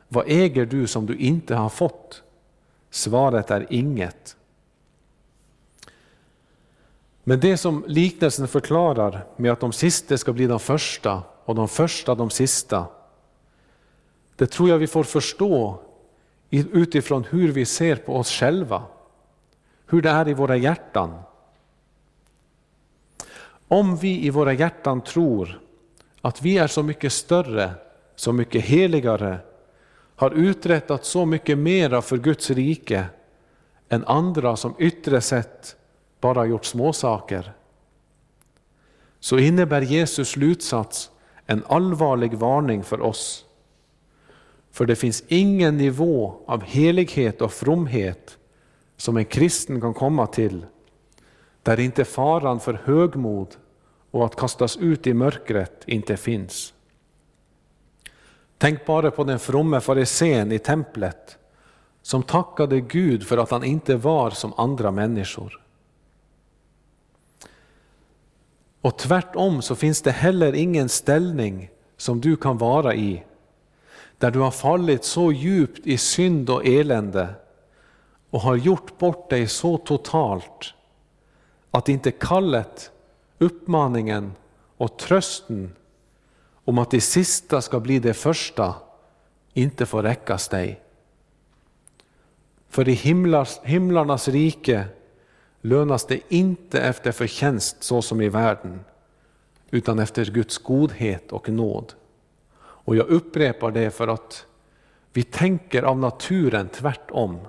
vad 0.08 0.26
äger 0.28 0.66
du 0.66 0.88
som 0.88 1.06
du 1.06 1.16
inte 1.16 1.56
har 1.56 1.70
fått? 1.70 2.24
Svaret 2.90 3.52
är 3.52 3.68
inget. 3.70 4.36
Men 7.24 7.40
det 7.40 7.58
som 7.58 7.84
liknelsen 7.88 8.48
förklarar 8.48 9.26
med 9.36 9.52
att 9.52 9.60
de 9.60 9.74
sista 9.74 10.18
ska 10.18 10.34
bli 10.34 10.48
de 10.48 10.60
första 10.60 11.24
och 11.46 11.56
de 11.56 11.68
första 11.68 12.16
de 12.16 12.30
sista, 12.30 12.86
det 14.36 14.48
tror 14.48 14.70
jag 14.70 14.78
vi 14.78 14.88
får 14.88 15.04
förstå 15.04 15.80
utifrån 16.50 17.24
hur 17.24 17.52
vi 17.52 17.66
ser 17.66 17.96
på 17.96 18.16
oss 18.16 18.32
själva, 18.32 18.84
hur 19.86 20.02
det 20.02 20.10
är 20.10 20.28
i 20.28 20.34
våra 20.34 20.58
hjärtan. 20.58 21.20
Om 23.68 23.98
vi 23.98 24.26
i 24.26 24.30
våra 24.30 24.54
hjärtan 24.54 25.02
tror 25.02 25.62
att 26.22 26.42
vi 26.42 26.58
är 26.58 26.68
så 26.68 26.84
mycket 26.84 27.14
större, 27.14 27.72
så 28.16 28.32
mycket 28.34 28.66
heligare, 28.66 29.38
har 30.20 30.32
uträttat 30.32 31.06
så 31.06 31.26
mycket 31.26 31.58
mera 31.58 32.02
för 32.02 32.18
Guds 32.18 32.50
rike 32.50 33.06
än 33.90 34.06
andra 34.06 34.56
som 34.56 34.76
yttre 34.80 35.22
sett 35.22 35.76
bara 36.22 36.46
gjort 36.46 36.66
småsaker, 36.66 37.54
så 39.20 39.38
innebär 39.38 39.82
Jesus 39.82 40.30
slutsats 40.30 41.12
en 41.46 41.64
allvarlig 41.68 42.34
varning 42.34 42.84
för 42.84 43.02
oss. 43.02 43.46
För 44.72 44.86
det 44.86 44.96
finns 44.96 45.24
ingen 45.28 45.78
nivå 45.78 46.36
av 46.46 46.64
helighet 46.64 47.42
och 47.42 47.54
fromhet 47.54 48.38
som 48.98 49.18
en 49.18 49.26
kristen 49.26 49.82
kan 49.82 49.94
komma 49.94 50.28
till, 50.28 50.66
där 51.64 51.80
inte 51.80 52.06
faran 52.06 52.60
för 52.60 52.82
högmod 52.84 53.56
och 54.12 54.26
att 54.26 54.36
kastas 54.36 54.78
ut 54.78 55.08
i 55.08 55.14
mörkret 55.14 55.84
inte 55.86 56.18
finns. 56.18 56.74
Tänk 58.60 58.86
bara 58.86 59.12
på 59.12 59.24
den 59.24 59.40
fromme 59.40 59.80
farisén 59.82 60.52
i 60.52 60.60
templet 60.60 61.38
som 62.02 62.24
tackade 62.24 62.82
Gud 62.82 63.28
för 63.28 63.38
att 63.38 63.52
han 63.52 63.64
inte 63.64 63.96
var 63.96 64.30
som 64.30 64.54
andra 64.58 64.92
människor. 64.92 65.62
Och 68.82 68.98
tvärtom 68.98 69.62
så 69.62 69.76
finns 69.76 70.02
det 70.02 70.12
heller 70.12 70.54
ingen 70.54 70.90
ställning 70.90 71.70
som 71.98 72.22
du 72.22 72.36
kan 72.36 72.58
vara 72.58 72.96
i, 72.96 73.24
där 74.18 74.32
du 74.32 74.40
har 74.40 74.52
fallit 74.52 75.04
så 75.04 75.32
djupt 75.32 75.88
i 75.88 75.98
synd 75.98 76.50
och 76.50 76.66
elände 76.66 77.30
och 78.30 78.42
har 78.42 78.56
gjort 78.56 78.98
bort 78.98 79.30
dig 79.30 79.48
så 79.48 79.78
totalt 79.78 80.74
att 81.72 81.90
inte 81.90 82.12
kallet, 82.12 82.92
uppmaningen 83.38 84.32
och 84.78 84.98
trösten 84.98 85.76
om 86.70 86.78
att 86.78 86.92
det 86.92 87.02
sista 87.02 87.62
ska 87.62 87.80
bli 87.80 88.00
det 88.00 88.14
första 88.14 88.76
inte 89.54 89.86
får 89.86 90.04
räckas 90.04 90.48
dig. 90.48 90.82
För 92.70 92.90
i 92.90 92.92
himlarnas 93.64 94.28
rike 94.28 94.86
lönas 95.62 96.06
det 96.06 96.20
inte 96.28 96.82
efter 96.82 97.12
förtjänst 97.12 97.84
så 97.84 98.02
som 98.02 98.22
i 98.22 98.30
världen, 98.30 98.80
utan 99.72 100.00
efter 100.00 100.26
Guds 100.26 100.58
godhet 100.58 101.32
och 101.32 101.50
nåd. 101.50 101.94
Och 102.60 102.96
jag 102.96 103.08
upprepar 103.08 103.72
det 103.72 103.92
för 103.92 104.08
att 104.08 104.46
vi 105.14 105.24
tänker 105.24 105.84
av 105.84 106.00
naturen 106.00 106.70
tvärtom. 106.70 107.40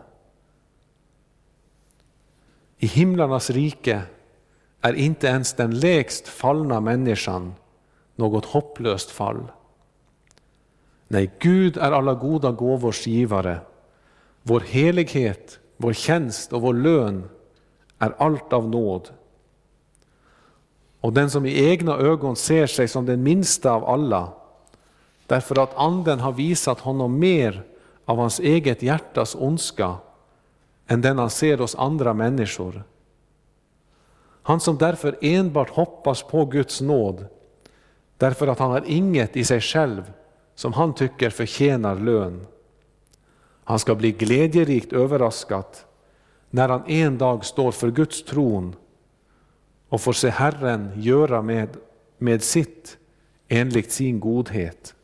I 2.78 2.86
himlarnas 2.86 3.50
rike 3.50 4.02
är 4.80 4.94
inte 4.94 5.26
ens 5.26 5.52
den 5.52 5.78
lägst 5.80 6.28
fallna 6.28 6.80
människan 6.80 7.54
något 8.20 8.44
hopplöst 8.44 9.10
fall. 9.10 9.52
Nej, 11.08 11.30
Gud 11.38 11.76
är 11.76 11.92
alla 11.92 12.14
goda 12.14 12.50
gåvors 12.50 13.06
givare. 13.06 13.60
Vår 14.42 14.60
helighet, 14.60 15.58
vår 15.76 15.92
tjänst 15.92 16.52
och 16.52 16.60
vår 16.60 16.74
lön 16.74 17.28
är 17.98 18.14
allt 18.18 18.52
av 18.52 18.68
nåd. 18.68 19.10
Och 21.00 21.12
den 21.12 21.30
som 21.30 21.46
i 21.46 21.70
egna 21.70 21.96
ögon 21.96 22.36
ser 22.36 22.66
sig 22.66 22.88
som 22.88 23.06
den 23.06 23.22
minsta 23.22 23.72
av 23.72 23.84
alla, 23.84 24.32
därför 25.26 25.62
att 25.62 25.76
anden 25.76 26.20
har 26.20 26.32
visat 26.32 26.80
honom 26.80 27.18
mer 27.18 27.64
av 28.04 28.16
hans 28.16 28.40
eget 28.40 28.82
hjärtas 28.82 29.34
ondska 29.34 29.94
än 30.86 31.00
den 31.00 31.18
han 31.18 31.30
ser 31.30 31.58
hos 31.58 31.74
andra 31.74 32.14
människor. 32.14 32.84
Han 34.42 34.60
som 34.60 34.78
därför 34.78 35.18
enbart 35.20 35.70
hoppas 35.70 36.22
på 36.22 36.44
Guds 36.44 36.80
nåd, 36.80 37.26
därför 38.20 38.46
att 38.46 38.58
han 38.58 38.70
har 38.70 38.84
inget 38.86 39.36
i 39.36 39.44
sig 39.44 39.60
själv 39.60 40.12
som 40.54 40.72
han 40.72 40.94
tycker 40.94 41.30
förtjänar 41.30 41.96
lön. 41.96 42.46
Han 43.64 43.78
ska 43.78 43.94
bli 43.94 44.12
glädjerikt 44.12 44.92
överraskad 44.92 45.64
när 46.50 46.68
han 46.68 46.86
en 46.86 47.18
dag 47.18 47.44
står 47.44 47.72
för 47.72 47.90
Guds 47.90 48.24
tron 48.24 48.76
och 49.88 50.00
får 50.00 50.12
se 50.12 50.28
Herren 50.28 50.92
göra 50.96 51.42
med, 51.42 51.68
med 52.18 52.42
sitt 52.42 52.98
enligt 53.48 53.92
sin 53.92 54.20
godhet. 54.20 54.94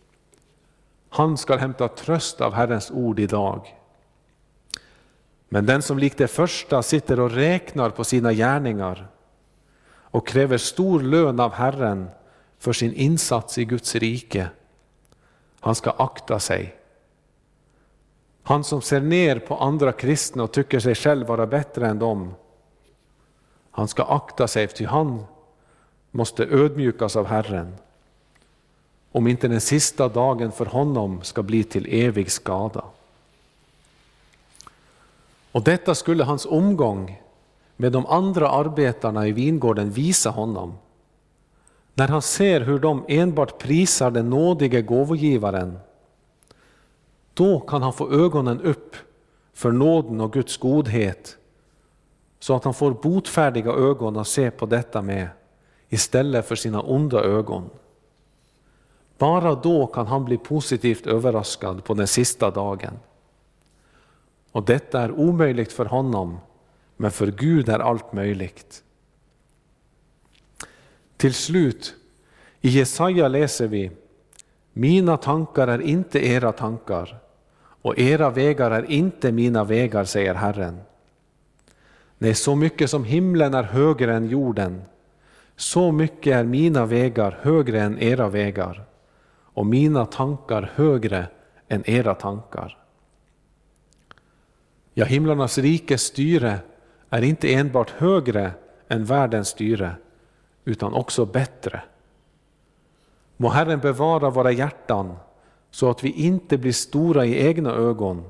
Han 1.09 1.37
ska 1.37 1.57
hämta 1.57 1.89
tröst 1.89 2.41
av 2.41 2.53
Herrens 2.53 2.91
ord 2.91 3.19
idag. 3.19 3.77
Men 5.49 5.67
den 5.67 5.83
som 5.83 5.99
likt 5.99 6.19
det 6.19 6.29
första 6.29 6.83
sitter 6.83 7.21
och 7.21 7.31
räknar 7.31 7.91
på 7.91 8.05
sina 8.05 8.33
gärningar 8.33 9.09
och 9.89 10.27
kräver 10.27 10.59
stor 10.59 11.01
lön 11.01 11.41
av 11.41 11.53
Herren 11.53 12.09
för 12.59 12.73
sin 12.73 12.93
insats 12.93 13.59
i 13.59 13.65
Guds 13.65 13.95
rike, 13.95 14.49
han 15.61 15.75
ska 15.75 15.91
akta 15.91 16.41
sig 16.41 16.77
han 18.49 18.65
som 18.65 18.83
ser 18.83 19.01
ner 19.01 19.39
på 19.39 19.57
andra 19.57 19.93
kristna 19.93 20.43
och 20.43 20.53
tycker 20.53 20.81
sig 20.81 20.95
själv 20.95 21.27
vara 21.27 21.47
bättre 21.47 21.89
än 21.89 21.99
dem. 21.99 22.35
Han 23.71 23.89
ska 23.89 24.05
akta 24.05 24.49
sig, 24.49 24.67
ty 24.67 24.85
han 24.85 25.25
måste 26.11 26.45
ödmjukas 26.45 27.17
av 27.17 27.27
Herren. 27.27 27.75
Om 29.13 29.27
inte 29.27 29.49
den 29.49 29.61
sista 29.61 30.09
dagen 30.09 30.53
för 30.53 30.67
honom 30.67 31.23
ska 31.23 31.43
bli 31.43 31.65
till 31.65 31.87
evig 31.91 32.31
skada. 32.31 32.85
Och 35.53 35.63
detta 35.63 35.95
skulle 35.95 36.25
hans 36.25 36.47
omgång 36.47 37.23
med 37.77 37.93
de 37.93 38.07
andra 38.07 38.51
arbetarna 38.51 39.27
i 39.27 39.33
vingården 39.33 39.91
visa 39.91 40.31
honom. 40.31 40.75
När 41.99 42.09
han 42.09 42.23
ser 42.23 42.61
hur 42.61 42.79
de 42.79 43.05
enbart 43.09 43.59
prisar 43.59 44.11
den 44.11 44.31
nådige 44.31 44.83
gåvogivaren 44.83 45.79
då 47.35 47.61
kan 47.61 47.83
han 47.83 47.93
få 47.93 48.13
ögonen 48.13 48.61
upp 48.61 48.97
för 49.53 49.73
nåden 49.73 50.21
och 50.21 50.33
Guds 50.33 50.57
godhet 50.57 51.37
så 52.39 52.57
att 52.57 52.65
han 52.65 52.75
får 52.75 52.91
botfärdiga 52.91 53.73
ögon 53.73 54.17
att 54.17 54.29
se 54.29 54.51
på 54.51 54.67
detta 54.67 55.03
med 55.03 55.29
istället 55.89 56.47
för 56.49 56.55
sina 56.55 56.81
onda 56.81 57.21
ögon. 57.21 57.71
Bara 59.19 59.55
då 59.55 59.87
kan 59.87 60.07
han 60.07 60.25
bli 60.25 60.39
positivt 60.39 61.07
överraskad 61.07 61.85
på 61.85 61.95
den 61.95 62.07
sista 62.07 62.51
dagen. 62.51 62.99
Och 64.53 64.65
detta 64.65 65.01
är 65.01 65.13
omöjligt 65.13 65.73
för 65.73 65.85
honom, 65.85 66.39
men 66.97 67.11
för 67.11 67.27
Gud 67.27 67.69
är 67.69 67.79
allt 67.79 68.13
möjligt. 68.13 68.83
Till 71.27 71.35
slut, 71.35 71.95
i 72.61 72.69
Jesaja 72.69 73.29
läser 73.29 73.69
vi 73.69 73.91
Mina 74.73 75.17
tankar 75.17 75.69
är 75.69 75.83
inte 75.83 76.27
era 76.27 76.53
tankar 76.53 77.19
och 77.83 77.99
era 77.99 78.31
vägar 78.31 78.71
är 78.71 78.91
inte 78.91 79.33
mina 79.33 79.65
vägar, 79.65 80.05
säger 80.05 80.35
Herren. 80.35 80.81
Nej, 82.19 82.35
så 82.35 82.55
mycket 82.55 82.91
som 82.91 83.05
himlen 83.05 83.55
är 83.55 83.63
högre 83.63 84.15
än 84.15 84.29
jorden, 84.29 84.83
så 85.57 85.93
mycket 85.93 86.37
är 86.37 86.45
mina 86.45 86.87
vägar 86.87 87.39
högre 87.41 87.81
än 87.81 87.99
era 87.99 88.29
vägar 88.29 88.85
och 89.29 89.67
mina 89.67 90.07
tankar 90.07 90.73
högre 90.75 91.27
än 91.69 91.91
era 91.91 92.15
tankar. 92.15 92.79
Ja, 94.95 95.05
himlarnas 95.05 95.59
rikes 95.59 96.03
styre 96.03 96.59
är 97.11 97.23
inte 97.23 97.55
enbart 97.55 97.91
högre 97.91 98.51
än 98.89 99.05
världens 99.05 99.49
styre, 99.49 99.97
utan 100.67 100.95
också 100.95 101.25
bättre. 101.25 101.83
Må 103.37 103.49
Herren 103.49 103.81
bevara 103.81 104.31
våra 104.31 104.53
hjärtan 104.53 105.17
så 105.71 105.91
att 105.91 106.05
vi 106.05 106.11
inte 106.11 106.59
blir 106.59 106.73
stora 106.73 107.27
i 107.27 107.47
egna 107.47 107.71
ögon, 107.71 108.25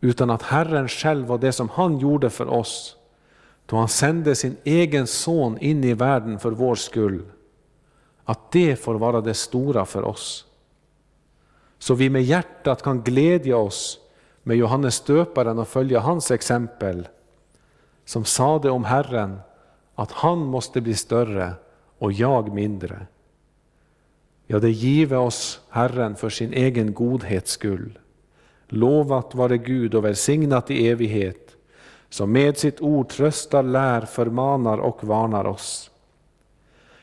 utan 0.00 0.30
att 0.30 0.42
Herren 0.42 0.88
själv 0.88 1.32
och 1.32 1.40
det 1.40 1.52
som 1.52 1.68
han 1.68 1.98
gjorde 1.98 2.30
för 2.30 2.48
oss, 2.48 2.96
då 3.66 3.76
han 3.76 3.88
sände 3.88 4.34
sin 4.34 4.56
egen 4.64 5.06
son 5.06 5.58
in 5.58 5.84
i 5.84 5.94
världen 5.94 6.38
för 6.38 6.50
vår 6.50 6.74
skull, 6.74 7.24
att 8.24 8.52
det 8.52 8.76
får 8.76 8.94
vara 8.94 9.20
det 9.20 9.34
stora 9.34 9.84
för 9.84 10.04
oss. 10.04 10.44
Så 11.78 11.94
vi 11.94 12.10
med 12.10 12.22
hjärtat 12.22 12.82
kan 12.82 13.02
glädja 13.02 13.56
oss 13.56 13.98
med 14.42 14.56
Johannes 14.56 15.00
döparen 15.00 15.58
och 15.58 15.68
följa 15.68 16.00
hans 16.00 16.30
exempel, 16.30 17.08
som 18.04 18.24
sade 18.24 18.70
om 18.70 18.84
Herren 18.84 19.40
att 19.98 20.12
han 20.12 20.38
måste 20.38 20.80
bli 20.80 20.94
större 20.94 21.52
och 21.98 22.12
jag 22.12 22.54
mindre. 22.54 23.06
Ja, 24.46 24.58
det 24.58 24.70
give 24.70 25.16
oss 25.16 25.60
Herren 25.68 26.16
för 26.16 26.30
sin 26.30 26.52
egen 26.52 26.94
godhets 26.94 27.50
skull. 27.50 27.98
Lovat 28.68 29.34
vare 29.34 29.58
Gud 29.58 29.94
och 29.94 30.04
välsignat 30.04 30.70
i 30.70 30.88
evighet, 30.88 31.56
som 32.08 32.32
med 32.32 32.58
sitt 32.58 32.80
ord 32.80 33.08
tröstar, 33.08 33.62
lär, 33.62 34.00
förmanar 34.00 34.78
och 34.78 35.04
varnar 35.04 35.44
oss. 35.44 35.90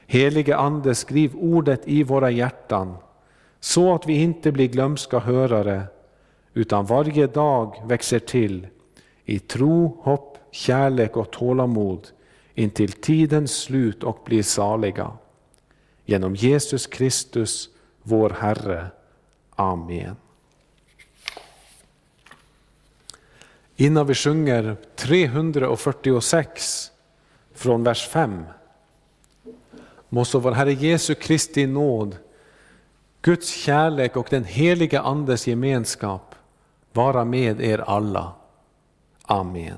Helige 0.07 0.57
Ande, 0.57 0.95
skriv 0.95 1.35
ordet 1.35 1.87
i 1.87 2.03
våra 2.03 2.31
hjärtan, 2.31 2.95
så 3.59 3.95
att 3.95 4.07
vi 4.07 4.21
inte 4.21 4.51
blir 4.51 4.67
glömska 4.67 5.19
hörare, 5.19 5.83
utan 6.53 6.85
varje 6.85 7.27
dag 7.27 7.81
växer 7.85 8.19
till 8.19 8.67
i 9.25 9.39
tro, 9.39 9.97
hopp, 10.01 10.37
kärlek 10.51 11.17
och 11.17 11.31
tålamod 11.31 12.07
intill 12.55 12.91
tidens 12.91 13.57
slut 13.57 14.03
och 14.03 14.21
blir 14.25 14.43
saliga. 14.43 15.11
Genom 16.05 16.35
Jesus 16.35 16.87
Kristus, 16.87 17.69
vår 18.03 18.29
Herre. 18.29 18.87
Amen. 19.55 20.15
Innan 23.75 24.07
vi 24.07 24.13
sjunger 24.13 24.77
346 24.95 26.91
från 27.53 27.83
vers 27.83 28.07
5 28.07 28.45
må 30.09 30.25
så 30.25 30.39
vår 30.39 30.51
Herre 30.51 30.73
Jesu 30.73 31.15
Kristi 31.15 31.67
nåd, 31.67 32.17
Guds 33.21 33.49
kärlek 33.49 34.17
och 34.17 34.27
den 34.29 34.43
heliga 34.43 35.01
Andes 35.01 35.47
gemenskap 35.47 36.35
vara 36.93 37.25
med 37.25 37.61
er 37.61 37.79
alla. 37.79 38.33
Amen. 39.23 39.77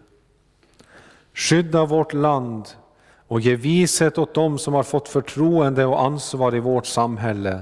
Skydda 1.33 1.85
vårt 1.85 2.13
land 2.13 2.67
och 3.27 3.41
ge 3.41 3.55
vishet 3.55 4.17
åt 4.17 4.33
dem 4.33 4.57
som 4.57 4.73
har 4.73 4.83
fått 4.83 5.09
förtroende 5.09 5.85
och 5.85 6.01
ansvar 6.01 6.55
i 6.55 6.59
vårt 6.59 6.85
samhälle, 6.85 7.61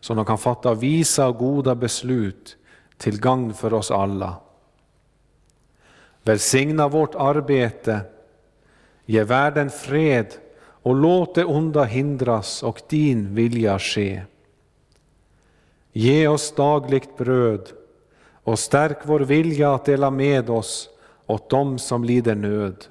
så 0.00 0.14
de 0.14 0.24
kan 0.24 0.38
fatta 0.38 0.74
visa 0.74 1.28
och 1.28 1.36
goda 1.36 1.74
beslut 1.74 2.56
till 2.96 3.20
gagn 3.20 3.54
för 3.54 3.74
oss 3.74 3.90
alla. 3.90 4.36
Välsigna 6.22 6.88
vårt 6.88 7.14
arbete, 7.14 8.00
ge 9.06 9.24
världen 9.24 9.70
fred 9.70 10.34
och 10.60 10.94
låt 10.94 11.34
det 11.34 11.44
onda 11.44 11.84
hindras 11.84 12.62
och 12.62 12.82
din 12.88 13.34
vilja 13.34 13.78
ske. 13.78 14.22
Ge 15.92 16.28
oss 16.28 16.54
dagligt 16.54 17.16
bröd 17.16 17.68
och 18.44 18.58
stärk 18.58 18.98
vår 19.02 19.20
vilja 19.20 19.74
att 19.74 19.84
dela 19.84 20.10
med 20.10 20.50
oss 20.50 20.88
åt 21.26 21.50
dem 21.50 21.78
som 21.78 22.04
lider 22.04 22.34
nöd. 22.34 22.84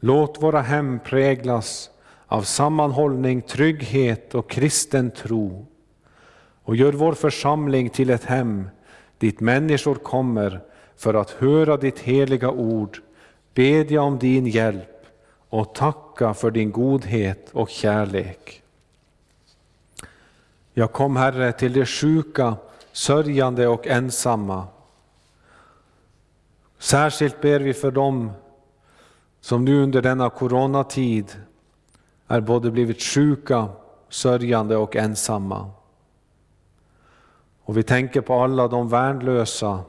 Låt 0.00 0.42
våra 0.42 0.60
hem 0.60 0.98
präglas 1.04 1.90
av 2.26 2.42
sammanhållning, 2.42 3.42
trygghet 3.42 4.34
och 4.34 4.50
kristen 4.50 5.10
tro 5.10 5.66
och 6.62 6.76
gör 6.76 6.92
vår 6.92 7.12
församling 7.12 7.90
till 7.90 8.10
ett 8.10 8.24
hem 8.24 8.68
dit 9.18 9.40
människor 9.40 9.94
kommer 9.94 10.60
för 10.96 11.14
att 11.14 11.30
höra 11.30 11.76
ditt 11.76 11.98
heliga 11.98 12.50
ord, 12.50 13.02
bedja 13.54 14.02
om 14.02 14.18
din 14.18 14.46
hjälp 14.46 15.06
och 15.48 15.74
tacka 15.74 16.34
för 16.34 16.50
din 16.50 16.72
godhet 16.72 17.50
och 17.52 17.68
kärlek. 17.68 18.62
Jag 20.74 20.92
kom, 20.92 21.16
Herre, 21.16 21.52
till 21.52 21.72
de 21.72 21.86
sjuka, 21.86 22.56
sörjande 22.92 23.68
och 23.68 23.86
ensamma. 23.86 24.66
Särskilt 26.78 27.40
ber 27.40 27.60
vi 27.60 27.74
för 27.74 27.90
dem 27.90 28.30
som 29.40 29.64
nu 29.64 29.82
under 29.82 30.02
denna 30.02 30.30
coronatid 30.30 31.32
är 32.28 32.40
både 32.40 32.70
blivit 32.70 33.02
sjuka, 33.02 33.68
sörjande 34.08 34.76
och 34.76 34.96
ensamma. 34.96 35.70
Och 37.62 37.76
vi 37.76 37.82
tänker 37.82 38.20
på 38.20 38.34
alla 38.34 38.68
de 38.68 38.88
värnlösa, 38.88 39.80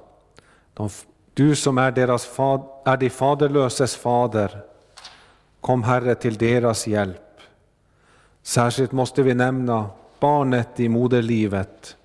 de, 0.73 0.89
du 1.33 1.55
som 1.55 1.77
är, 1.77 1.91
deras 1.91 2.25
fad, 2.25 2.63
är 2.85 2.97
de 2.97 3.09
faderlöses 3.09 3.95
fader. 3.95 4.61
Kom 5.61 5.83
Herre 5.83 6.15
till 6.15 6.37
deras 6.37 6.87
hjälp. 6.87 7.21
Särskilt 8.43 8.91
måste 8.91 9.23
vi 9.23 9.33
nämna 9.33 9.89
barnet 10.19 10.79
i 10.79 10.89
moderlivet 10.89 11.95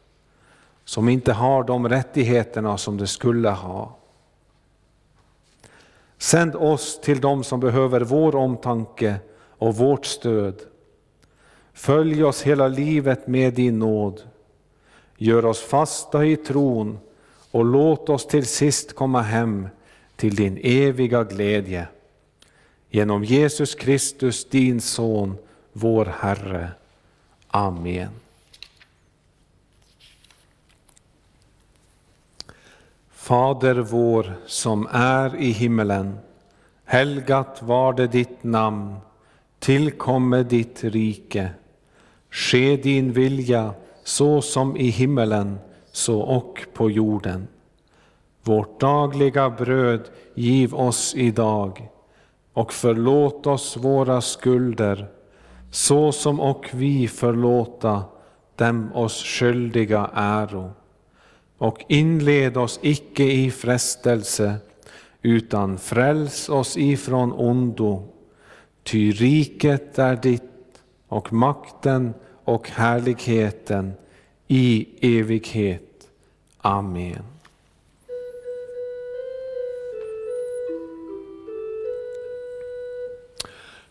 som 0.84 1.08
inte 1.08 1.32
har 1.32 1.64
de 1.64 1.88
rättigheterna 1.88 2.78
som 2.78 2.96
det 2.96 3.06
skulle 3.06 3.50
ha. 3.50 3.96
Sänd 6.18 6.56
oss 6.56 7.00
till 7.00 7.20
dem 7.20 7.44
som 7.44 7.60
behöver 7.60 8.00
vår 8.00 8.36
omtanke 8.36 9.16
och 9.58 9.76
vårt 9.76 10.06
stöd. 10.06 10.60
Följ 11.72 12.24
oss 12.24 12.42
hela 12.42 12.68
livet 12.68 13.26
med 13.26 13.54
din 13.54 13.78
nåd. 13.78 14.22
Gör 15.16 15.44
oss 15.44 15.60
fasta 15.60 16.24
i 16.24 16.36
tron 16.36 16.98
och 17.50 17.64
låt 17.64 18.08
oss 18.08 18.26
till 18.26 18.46
sist 18.46 18.94
komma 18.94 19.22
hem 19.22 19.68
till 20.16 20.34
din 20.34 20.58
eviga 20.62 21.24
glädje. 21.24 21.88
Genom 22.90 23.24
Jesus 23.24 23.74
Kristus, 23.74 24.48
din 24.48 24.80
Son, 24.80 25.36
vår 25.72 26.04
Herre. 26.04 26.70
Amen. 27.48 28.23
Fader 33.24 33.74
vår 33.74 34.34
som 34.46 34.88
är 34.90 35.36
i 35.36 35.50
himmelen. 35.50 36.18
Helgat 36.84 37.62
var 37.62 37.92
det 37.92 38.06
ditt 38.06 38.44
namn. 38.44 38.96
Tillkomme 39.58 40.42
ditt 40.42 40.84
rike. 40.84 41.50
Ske 42.30 42.76
din 42.76 43.12
vilja 43.12 43.74
så 44.02 44.42
som 44.42 44.76
i 44.76 44.88
himmelen, 44.88 45.58
så 45.92 46.20
och 46.20 46.66
på 46.74 46.90
jorden. 46.90 47.48
Vårt 48.42 48.80
dagliga 48.80 49.50
bröd 49.50 50.08
giv 50.34 50.74
oss 50.74 51.14
idag 51.16 51.88
och 52.52 52.72
förlåt 52.72 53.46
oss 53.46 53.76
våra 53.76 54.20
skulder 54.20 55.06
så 55.70 56.12
som 56.12 56.40
och 56.40 56.70
vi 56.72 57.08
förlåta 57.08 58.02
dem 58.56 58.92
oss 58.94 59.24
skyldiga 59.24 60.10
äro 60.14 60.72
och 61.58 61.84
inled 61.88 62.56
oss 62.56 62.78
icke 62.82 63.24
i 63.24 63.50
frestelse, 63.50 64.54
utan 65.22 65.78
fräls 65.78 66.48
oss 66.48 66.76
ifrån 66.76 67.32
ondo. 67.32 68.02
Ty 68.82 69.12
riket 69.12 69.98
är 69.98 70.16
ditt 70.16 70.42
och 71.08 71.32
makten 71.32 72.14
och 72.44 72.68
härligheten 72.68 73.92
i 74.48 74.86
evighet. 75.00 76.08
Amen. 76.58 77.22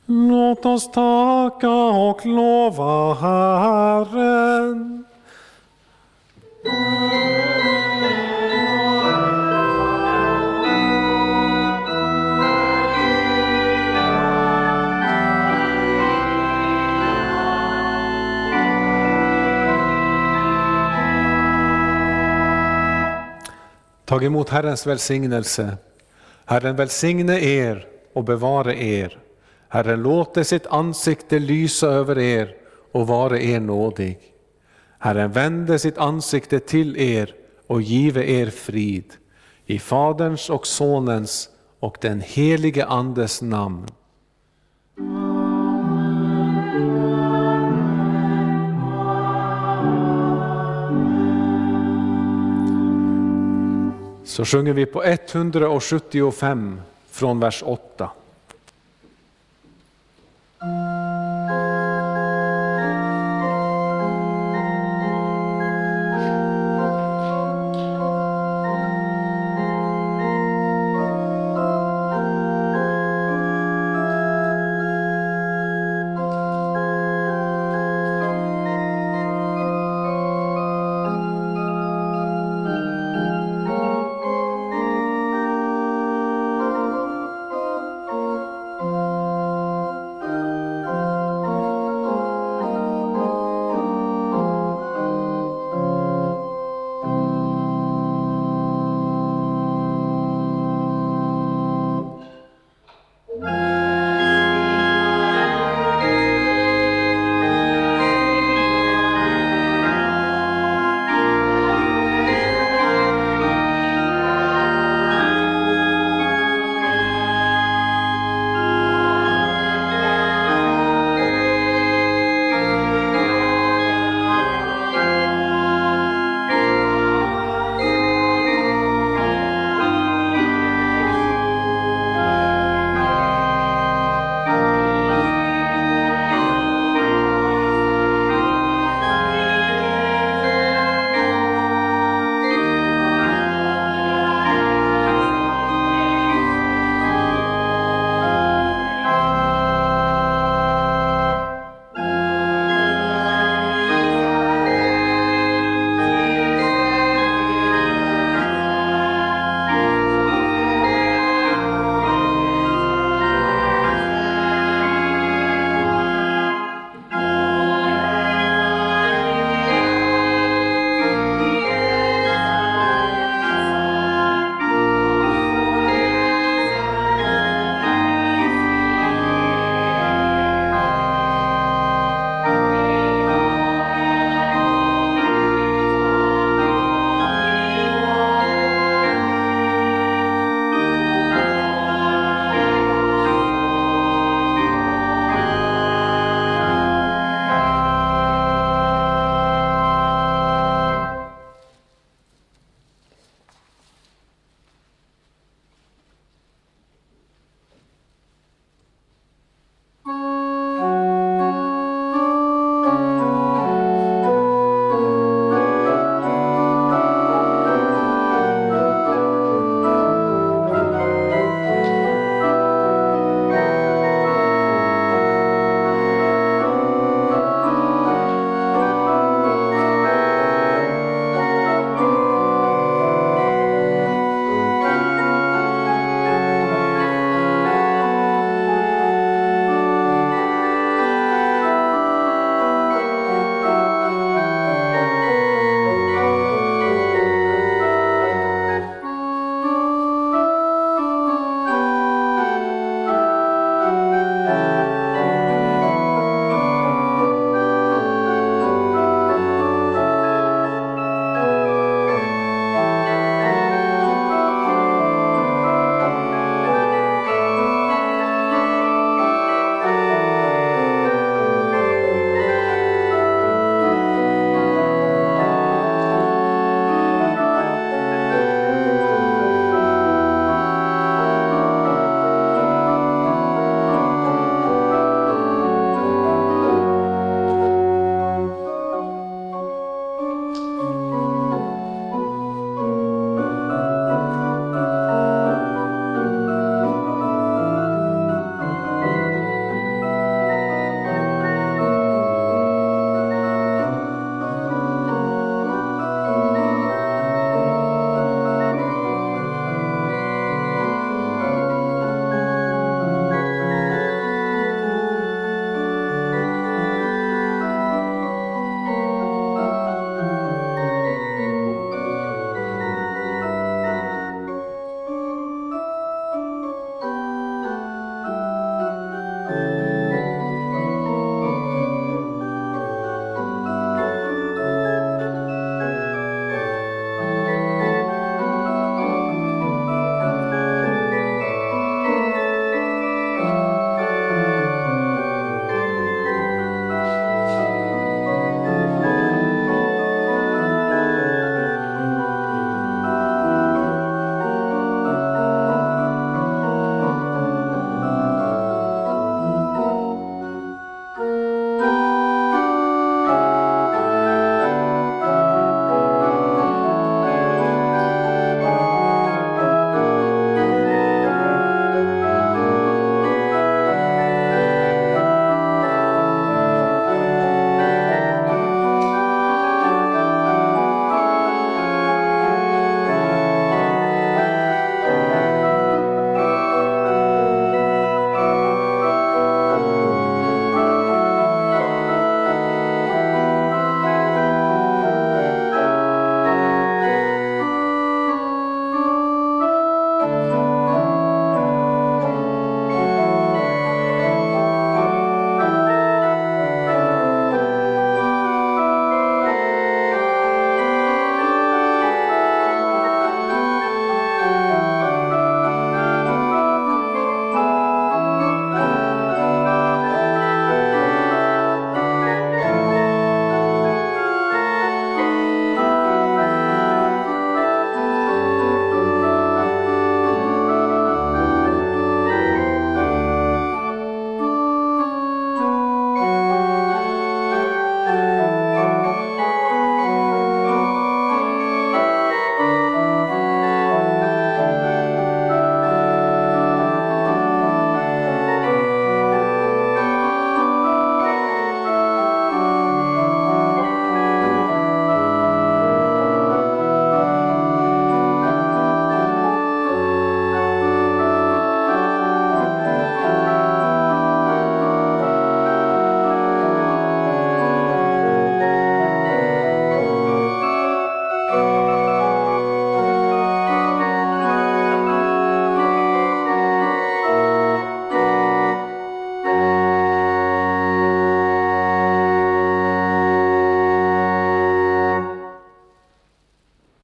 Låt 0.05 0.65
oss 0.65 0.91
tacka 0.91 1.69
och 2.09 2.25
lova 2.25 3.13
Herren. 3.13 5.05
Tag 6.63 6.73
emot 24.23 24.49
Herrens 24.49 24.87
välsignelse. 24.87 25.77
Herren 26.45 26.75
välsigne 26.75 27.39
er 27.39 27.87
och 28.13 28.23
bevare 28.23 28.83
er. 28.83 29.19
Herren 29.69 30.03
låter 30.03 30.43
sitt 30.43 30.67
ansikte 30.67 31.39
lysa 31.39 31.87
över 31.87 32.19
er 32.19 32.55
och 32.91 33.07
vare 33.07 33.43
er 33.45 33.59
nådig. 33.59 34.32
Herren 35.03 35.31
vände 35.31 35.79
sitt 35.79 35.97
ansikte 35.97 36.59
till 36.59 36.97
er 36.97 37.33
och 37.67 37.81
give 37.81 38.25
er 38.25 38.49
frid. 38.49 39.13
I 39.65 39.79
Faderns 39.79 40.49
och 40.49 40.67
Sonens 40.67 41.49
och 41.79 41.97
den 42.01 42.21
helige 42.21 42.85
Andes 42.85 43.41
namn. 43.41 43.87
Så 54.23 54.45
sjunger 54.45 54.73
vi 54.73 54.85
på 54.85 55.03
175 55.03 56.81
från 57.09 57.39
vers 57.39 57.63
8. 57.65 58.09